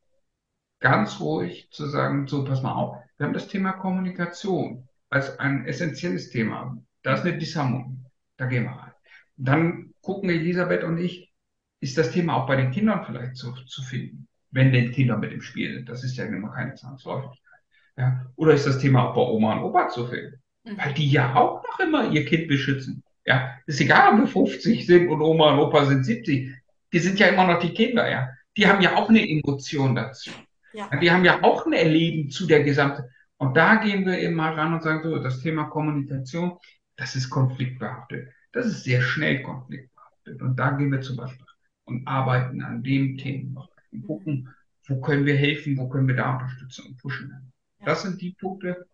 [0.81, 5.67] ganz ruhig zu sagen, so, pass mal auf, wir haben das Thema Kommunikation als ein
[5.67, 6.77] essentielles Thema.
[7.03, 8.06] Da ist eine Disharmonie.
[8.37, 8.93] Da gehen wir rein.
[9.37, 11.33] Dann gucken Elisabeth und ich,
[11.81, 15.33] ist das Thema auch bei den Kindern vielleicht zu, zu finden, wenn denn Kinder mit
[15.33, 15.89] im Spiel sind.
[15.89, 17.61] Das ist ja immer keine Zwangsläufigkeit.
[17.97, 18.27] Ja?
[18.37, 20.41] Oder ist das Thema auch bei Oma und Opa zu finden?
[20.65, 20.79] Mhm.
[20.79, 23.03] Weil die ja auch noch immer ihr Kind beschützen.
[23.25, 26.55] Ja, ist egal, ob wir 50 sind und Oma und Opa sind 70.
[26.93, 28.29] Die sind ja immer noch die Kinder, ja.
[28.57, 30.31] Die haben ja auch eine Emotion dazu.
[30.73, 30.89] Ja.
[31.01, 33.05] Wir haben ja auch ein Erleben zu der gesamten.
[33.39, 36.59] Und da gehen wir eben mal ran und sagen so, das Thema Kommunikation,
[36.97, 38.29] das ist konfliktbehaftet.
[38.53, 40.43] Das ist sehr schnell konfliktbehaftet.
[40.43, 41.47] Und da gehen wir zum Beispiel
[41.85, 44.55] und arbeiten an dem Themenbereich und gucken,
[44.89, 47.53] wo können wir helfen, wo können wir da unterstützen und pushen.
[47.81, 47.87] Ja.
[47.87, 48.87] Das sind die Punkte,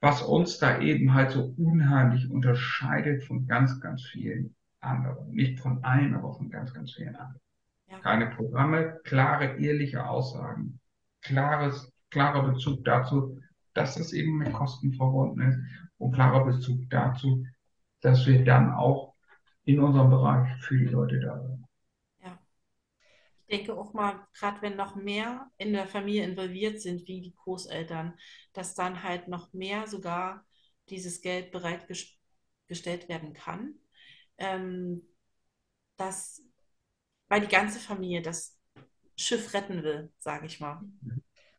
[0.00, 5.30] was uns da eben halt so unheimlich unterscheidet von ganz, ganz vielen anderen.
[5.30, 7.40] Nicht von allen, aber von ganz, ganz vielen anderen.
[7.88, 7.98] Ja.
[8.00, 10.78] Keine Programme, klare, ehrliche Aussagen,
[11.22, 13.40] klares, klarer Bezug dazu,
[13.74, 15.58] dass es eben mit Kosten verbunden ist
[15.98, 17.44] und klarer Bezug dazu,
[18.00, 19.14] dass wir dann auch
[19.64, 21.64] in unserem Bereich für die Leute da sind.
[22.22, 22.38] Ja.
[23.46, 27.34] Ich denke auch mal, gerade wenn noch mehr in der Familie involviert sind, wie die
[27.34, 28.14] Großeltern,
[28.52, 30.44] dass dann halt noch mehr sogar
[30.88, 33.74] dieses Geld bereitgestellt werden kann.
[34.38, 35.02] Ähm,
[35.96, 36.42] dass
[37.28, 38.58] weil die ganze Familie das
[39.16, 40.80] Schiff retten will, sage ich mal.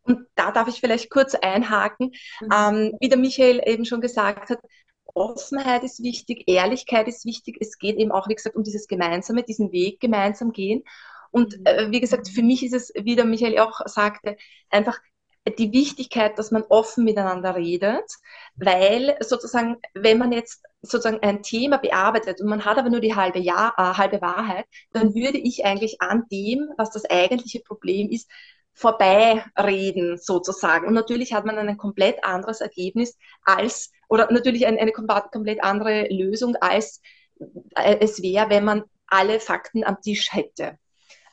[0.04, 2.12] Und da darf ich vielleicht kurz einhaken.
[2.41, 2.50] Mhm.
[2.54, 4.60] Ähm, wie der Michael eben schon gesagt hat,
[5.14, 7.58] Offenheit ist wichtig, Ehrlichkeit ist wichtig.
[7.60, 10.84] Es geht eben auch, wie gesagt, um dieses Gemeinsame, diesen Weg gemeinsam gehen.
[11.32, 11.66] Und mhm.
[11.66, 14.38] äh, wie gesagt, für mich ist es, wie der Michael auch sagte,
[14.70, 15.00] einfach
[15.58, 18.06] die Wichtigkeit, dass man offen miteinander redet,
[18.56, 23.16] weil sozusagen, wenn man jetzt sozusagen ein Thema bearbeitet und man hat aber nur die
[23.16, 28.10] halbe, Jahr, äh, halbe Wahrheit, dann würde ich eigentlich an dem, was das eigentliche Problem
[28.10, 28.30] ist,
[28.74, 30.88] vorbeireden sozusagen.
[30.88, 36.07] Und natürlich hat man ein komplett anderes Ergebnis als, oder natürlich eine, eine komplett andere
[36.09, 37.01] Lösung, als
[37.76, 40.78] äh, es wäre, wenn man alle Fakten am Tisch hätte.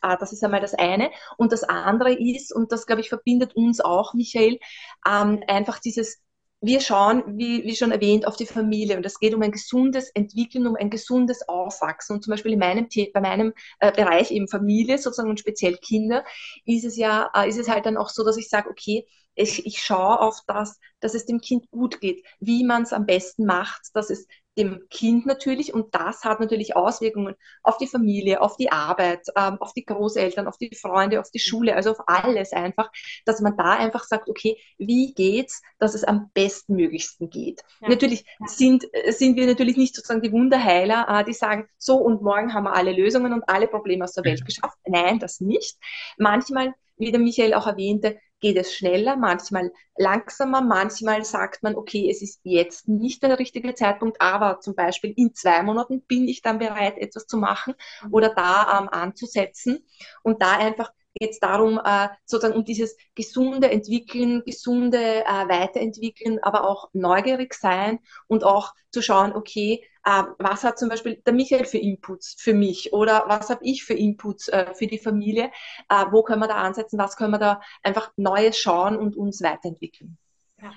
[0.02, 1.10] Äh, das ist einmal das eine.
[1.36, 4.58] Und das andere ist, und das, glaube ich, verbindet uns auch, Michael,
[5.06, 6.22] ähm, einfach dieses
[6.60, 10.10] wir schauen, wie, wie schon erwähnt, auf die Familie und es geht um ein gesundes
[10.10, 12.16] Entwickeln, um ein gesundes Aufwachsen.
[12.16, 16.24] Und zum Beispiel in meinem, bei meinem äh, Bereich eben Familie sozusagen und speziell Kinder
[16.64, 19.66] ist es ja, äh, ist es halt dann auch so, dass ich sage, okay, ich,
[19.66, 23.44] ich schaue auf das, dass es dem Kind gut geht, wie man es am besten
[23.44, 24.26] macht, dass es
[24.56, 29.58] dem Kind natürlich und das hat natürlich Auswirkungen auf die Familie, auf die Arbeit, ähm,
[29.60, 32.90] auf die Großeltern, auf die Freunde, auf die Schule, also auf alles einfach,
[33.24, 37.62] dass man da einfach sagt, okay, wie geht's, dass es am bestmöglichsten geht.
[37.80, 37.90] Ja.
[37.90, 42.54] Natürlich sind, sind wir natürlich nicht sozusagen die Wunderheiler, äh, die sagen, so und morgen
[42.54, 44.78] haben wir alle Lösungen und alle Probleme aus der Welt geschafft.
[44.86, 45.76] Nein, das nicht.
[46.16, 52.08] Manchmal wie der Michael auch erwähnte, geht es schneller, manchmal langsamer, manchmal sagt man, okay,
[52.10, 56.42] es ist jetzt nicht der richtige Zeitpunkt, aber zum Beispiel in zwei Monaten bin ich
[56.42, 57.74] dann bereit, etwas zu machen
[58.10, 59.84] oder da ähm, anzusetzen
[60.22, 66.38] und da einfach geht es darum, äh, sozusagen um dieses gesunde Entwickeln, gesunde äh, Weiterentwickeln,
[66.42, 71.32] aber auch neugierig sein und auch zu schauen, okay, äh, was hat zum Beispiel der
[71.32, 75.50] Michael für Inputs für mich oder was habe ich für Inputs äh, für die Familie,
[75.88, 79.42] äh, wo können wir da ansetzen, was können wir da einfach Neues schauen und uns
[79.42, 80.16] weiterentwickeln.
[80.62, 80.72] Ja.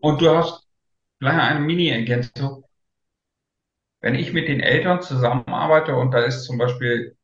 [0.00, 0.66] Und du hast
[1.20, 2.64] gleich eine Mini-Ergänzung.
[4.00, 7.16] Wenn ich mit den Eltern zusammenarbeite und da ist zum Beispiel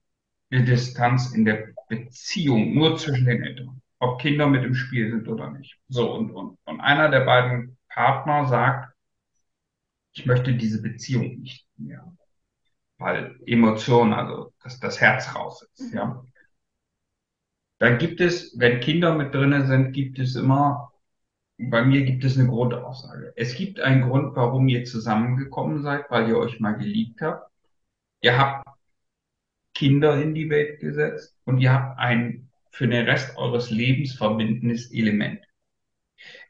[0.51, 5.29] eine Distanz in der Beziehung nur zwischen den Eltern, ob Kinder mit im Spiel sind
[5.29, 5.79] oder nicht.
[5.89, 8.95] So, und, und, und einer der beiden Partner sagt,
[10.15, 12.11] ich möchte diese Beziehung nicht mehr,
[12.99, 15.99] weil Emotionen, also dass das Herz raus ist, mhm.
[15.99, 16.25] ja.
[17.79, 20.93] Dann gibt es, wenn Kinder mit drinnen sind, gibt es immer,
[21.59, 23.33] bei mir gibt es eine Grundaussage.
[23.37, 27.51] Es gibt einen Grund, warum ihr zusammengekommen seid, weil ihr euch mal geliebt habt.
[28.21, 28.72] Ihr habt
[29.83, 34.93] Kinder in die Welt gesetzt und ihr habt ein für den Rest eures Lebens verbindendes
[34.93, 35.41] Element.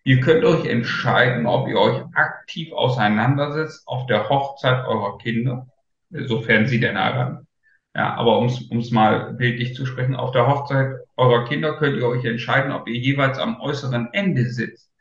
[0.05, 5.67] Ihr könnt euch entscheiden, ob ihr euch aktiv auseinandersetzt auf der Hochzeit eurer Kinder,
[6.11, 7.49] sofern sie denn heiraten.
[7.95, 12.07] Ja, aber um es mal bildlich zu sprechen, auf der Hochzeit eurer Kinder könnt ihr
[12.07, 14.93] euch entscheiden, ob ihr jeweils am äußeren Ende sitzt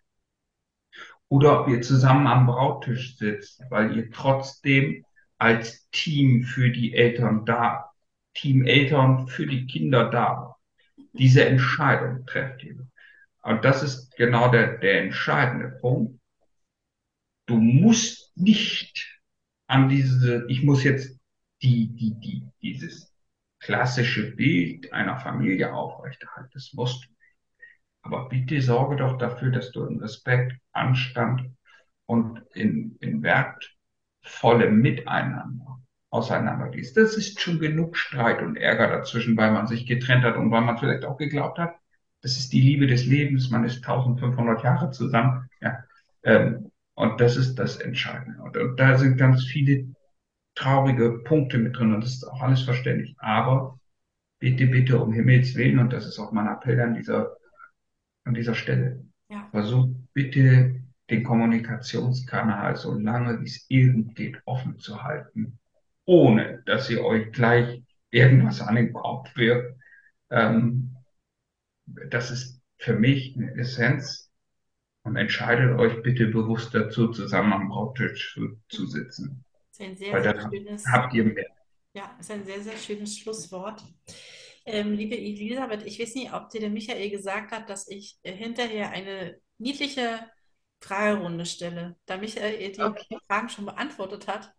[1.27, 5.03] oder ob ihr zusammen am Brautisch sitzt, weil ihr trotzdem
[5.37, 7.90] als Team für die Eltern da
[8.33, 10.55] Team Eltern für die Kinder da.
[11.13, 12.87] Diese Entscheidung trefft ihr.
[13.41, 16.19] Und das ist genau der, der entscheidende Punkt.
[17.47, 19.19] Du musst nicht
[19.67, 21.19] an diese, ich muss jetzt
[21.61, 23.13] die, die, die, dieses
[23.59, 26.51] klassische Bild einer Familie aufrechterhalten.
[26.53, 27.17] Das musst du nicht.
[28.03, 31.51] Aber bitte sorge doch dafür, dass du in Respekt, Anstand
[32.05, 35.70] und in, in wertvollem Miteinander
[36.11, 36.95] auseinandergehst.
[36.97, 40.61] Das ist schon genug Streit und Ärger dazwischen, weil man sich getrennt hat und weil
[40.61, 41.75] man vielleicht auch geglaubt hat,
[42.21, 45.49] das ist die Liebe des Lebens, man ist 1500 Jahre zusammen.
[45.61, 45.83] Ja.
[46.23, 48.41] Ähm, und das ist das Entscheidende.
[48.43, 49.87] Und, und da sind ganz viele
[50.53, 53.15] traurige Punkte mit drin und das ist auch alles verständlich.
[53.17, 53.79] Aber
[54.39, 57.37] bitte, bitte um Himmels Willen, und das ist auch mein Appell an dieser,
[58.25, 59.47] an dieser Stelle, ja.
[59.51, 65.57] versucht bitte den Kommunikationskanal so lange wie es irgend geht offen zu halten
[66.05, 69.75] ohne dass ihr euch gleich irgendwas an den Kopf wirft.
[70.29, 70.95] Ähm,
[71.85, 74.29] das ist für mich eine Essenz.
[75.03, 79.43] Und entscheidet euch bitte bewusst dazu, zusammen am Brautisch zu, zu sitzen.
[79.51, 81.47] Das ist ein sehr, Weil sehr schönes, habt ihr mehr.
[81.93, 83.83] Ja, ist ein sehr, sehr schönes Schlusswort.
[84.63, 88.31] Ähm, liebe Elisabeth, ich weiß nicht, ob dir der Michael gesagt hat, dass ich äh,
[88.31, 90.19] hinterher eine niedliche
[90.81, 91.97] Fragerunde stelle.
[92.05, 93.17] Da Michael die okay.
[93.27, 94.53] Fragen schon beantwortet hat,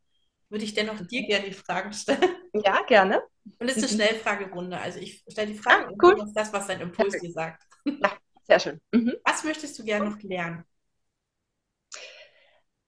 [0.53, 2.37] würde ich dennoch dir gerne die Fragen stellen.
[2.53, 3.23] Ja, gerne.
[3.59, 3.97] Und es ist eine mhm.
[3.97, 4.79] Schnellfragerunde.
[4.79, 6.21] Also ich stelle die Frage ah, cool.
[6.21, 7.63] und das, was dein Impuls dir sagt.
[7.87, 8.81] Ja, sehr schön.
[8.93, 9.15] Mhm.
[9.25, 10.65] Was möchtest du gerne noch lernen?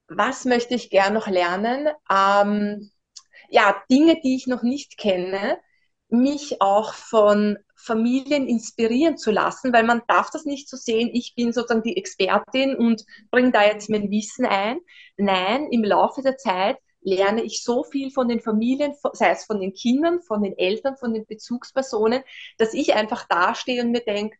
[0.08, 1.88] Was möchte ich gerne noch lernen?
[2.10, 2.90] Ähm,
[3.48, 5.58] ja, Dinge, die ich noch nicht kenne,
[6.08, 11.34] mich auch von Familien inspirieren zu lassen, weil man darf das nicht so sehen, ich
[11.34, 14.78] bin sozusagen die Expertin und bringe da jetzt mein Wissen ein.
[15.16, 19.61] Nein, im Laufe der Zeit lerne ich so viel von den Familien, sei es von
[19.61, 22.24] den Kindern, von den Eltern, von den Bezugspersonen,
[22.59, 24.36] dass ich einfach dastehe und mir denke,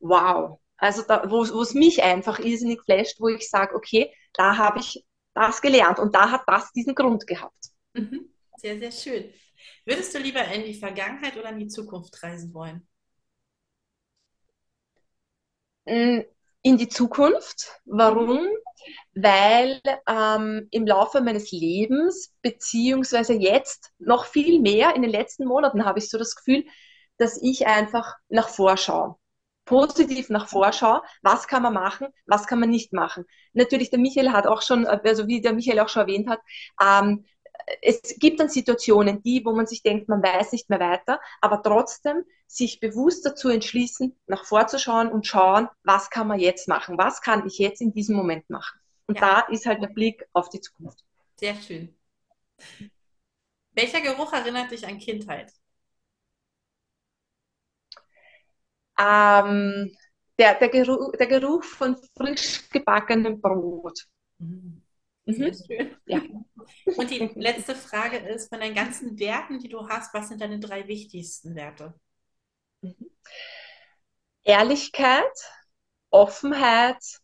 [0.00, 4.80] wow, Also da, wo es mich einfach irrsinnig flasht, wo ich sage, okay, da habe
[4.80, 5.04] ich
[5.34, 7.70] das gelernt und da hat das diesen Grund gehabt.
[7.94, 8.30] Mhm.
[8.56, 9.32] Sehr, sehr schön.
[9.84, 12.86] Würdest du lieber in die Vergangenheit oder in die Zukunft reisen wollen?
[15.86, 16.20] Mm,
[16.62, 17.80] in die Zukunft.
[17.84, 18.46] Warum?
[19.14, 25.84] Weil ähm, im Laufe meines Lebens, beziehungsweise jetzt noch viel mehr, in den letzten Monaten
[25.84, 26.64] habe ich so das Gefühl,
[27.18, 29.16] dass ich einfach nach vorschaue.
[29.64, 33.26] Positiv nach vorschaue, was kann man machen, was kann man nicht machen.
[33.52, 36.40] Natürlich, der Michael hat auch schon, also wie der Michael auch schon erwähnt hat,
[36.80, 37.26] ähm,
[37.82, 41.62] es gibt dann Situationen, die, wo man sich denkt, man weiß nicht mehr weiter, aber
[41.62, 47.20] trotzdem sich bewusst dazu entschließen, nach vorzuschauen und schauen, was kann man jetzt machen, was
[47.20, 48.80] kann ich jetzt in diesem Moment machen.
[49.06, 49.46] Und ja.
[49.46, 51.04] da ist halt der Blick auf die Zukunft.
[51.36, 51.94] Sehr schön.
[53.72, 55.52] Welcher Geruch erinnert dich an Kindheit?
[58.98, 59.96] Ähm,
[60.38, 64.06] der, der, Geruch, der Geruch von frisch gebackenem Brot.
[64.38, 64.82] Mhm.
[65.28, 65.52] Mhm.
[66.06, 66.22] Ja.
[66.96, 70.58] Und die letzte Frage ist, von deinen ganzen Werten, die du hast, was sind deine
[70.58, 71.94] drei wichtigsten Werte?
[72.80, 73.10] Mhm.
[74.42, 75.52] Ehrlichkeit,
[76.10, 77.20] Offenheit,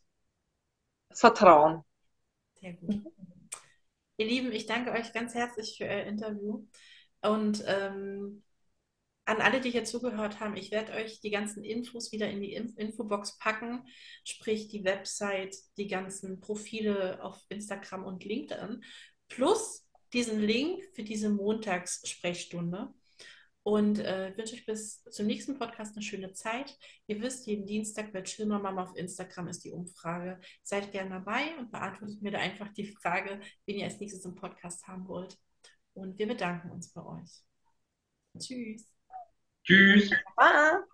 [1.13, 1.83] Vertrauen.
[2.61, 3.03] Sehr gut.
[4.19, 6.67] Ihr Lieben, ich danke euch ganz herzlich für euer Interview.
[7.23, 8.43] Und ähm,
[9.27, 12.55] an alle, die hier zugehört haben, ich werde euch die ganzen Infos wieder in die
[12.55, 13.87] Infobox packen,
[14.25, 18.85] sprich die Website, die ganzen Profile auf Instagram und LinkedIn,
[19.29, 22.93] plus diesen Link für diese Montagssprechstunde.
[23.67, 26.77] Und äh, wünsche euch bis zum nächsten Podcast eine schöne Zeit.
[27.07, 30.39] Ihr wisst, jeden Dienstag bei Chillmama auf Instagram ist die Umfrage.
[30.63, 34.35] Seid gerne dabei und beantwortet mir da einfach die Frage, wen ihr als nächstes im
[34.35, 35.39] Podcast haben wollt.
[35.95, 37.43] Und wir bedanken uns bei euch.
[38.39, 38.94] Tschüss.
[39.65, 40.11] Tschüss.
[40.37, 40.85] Baba.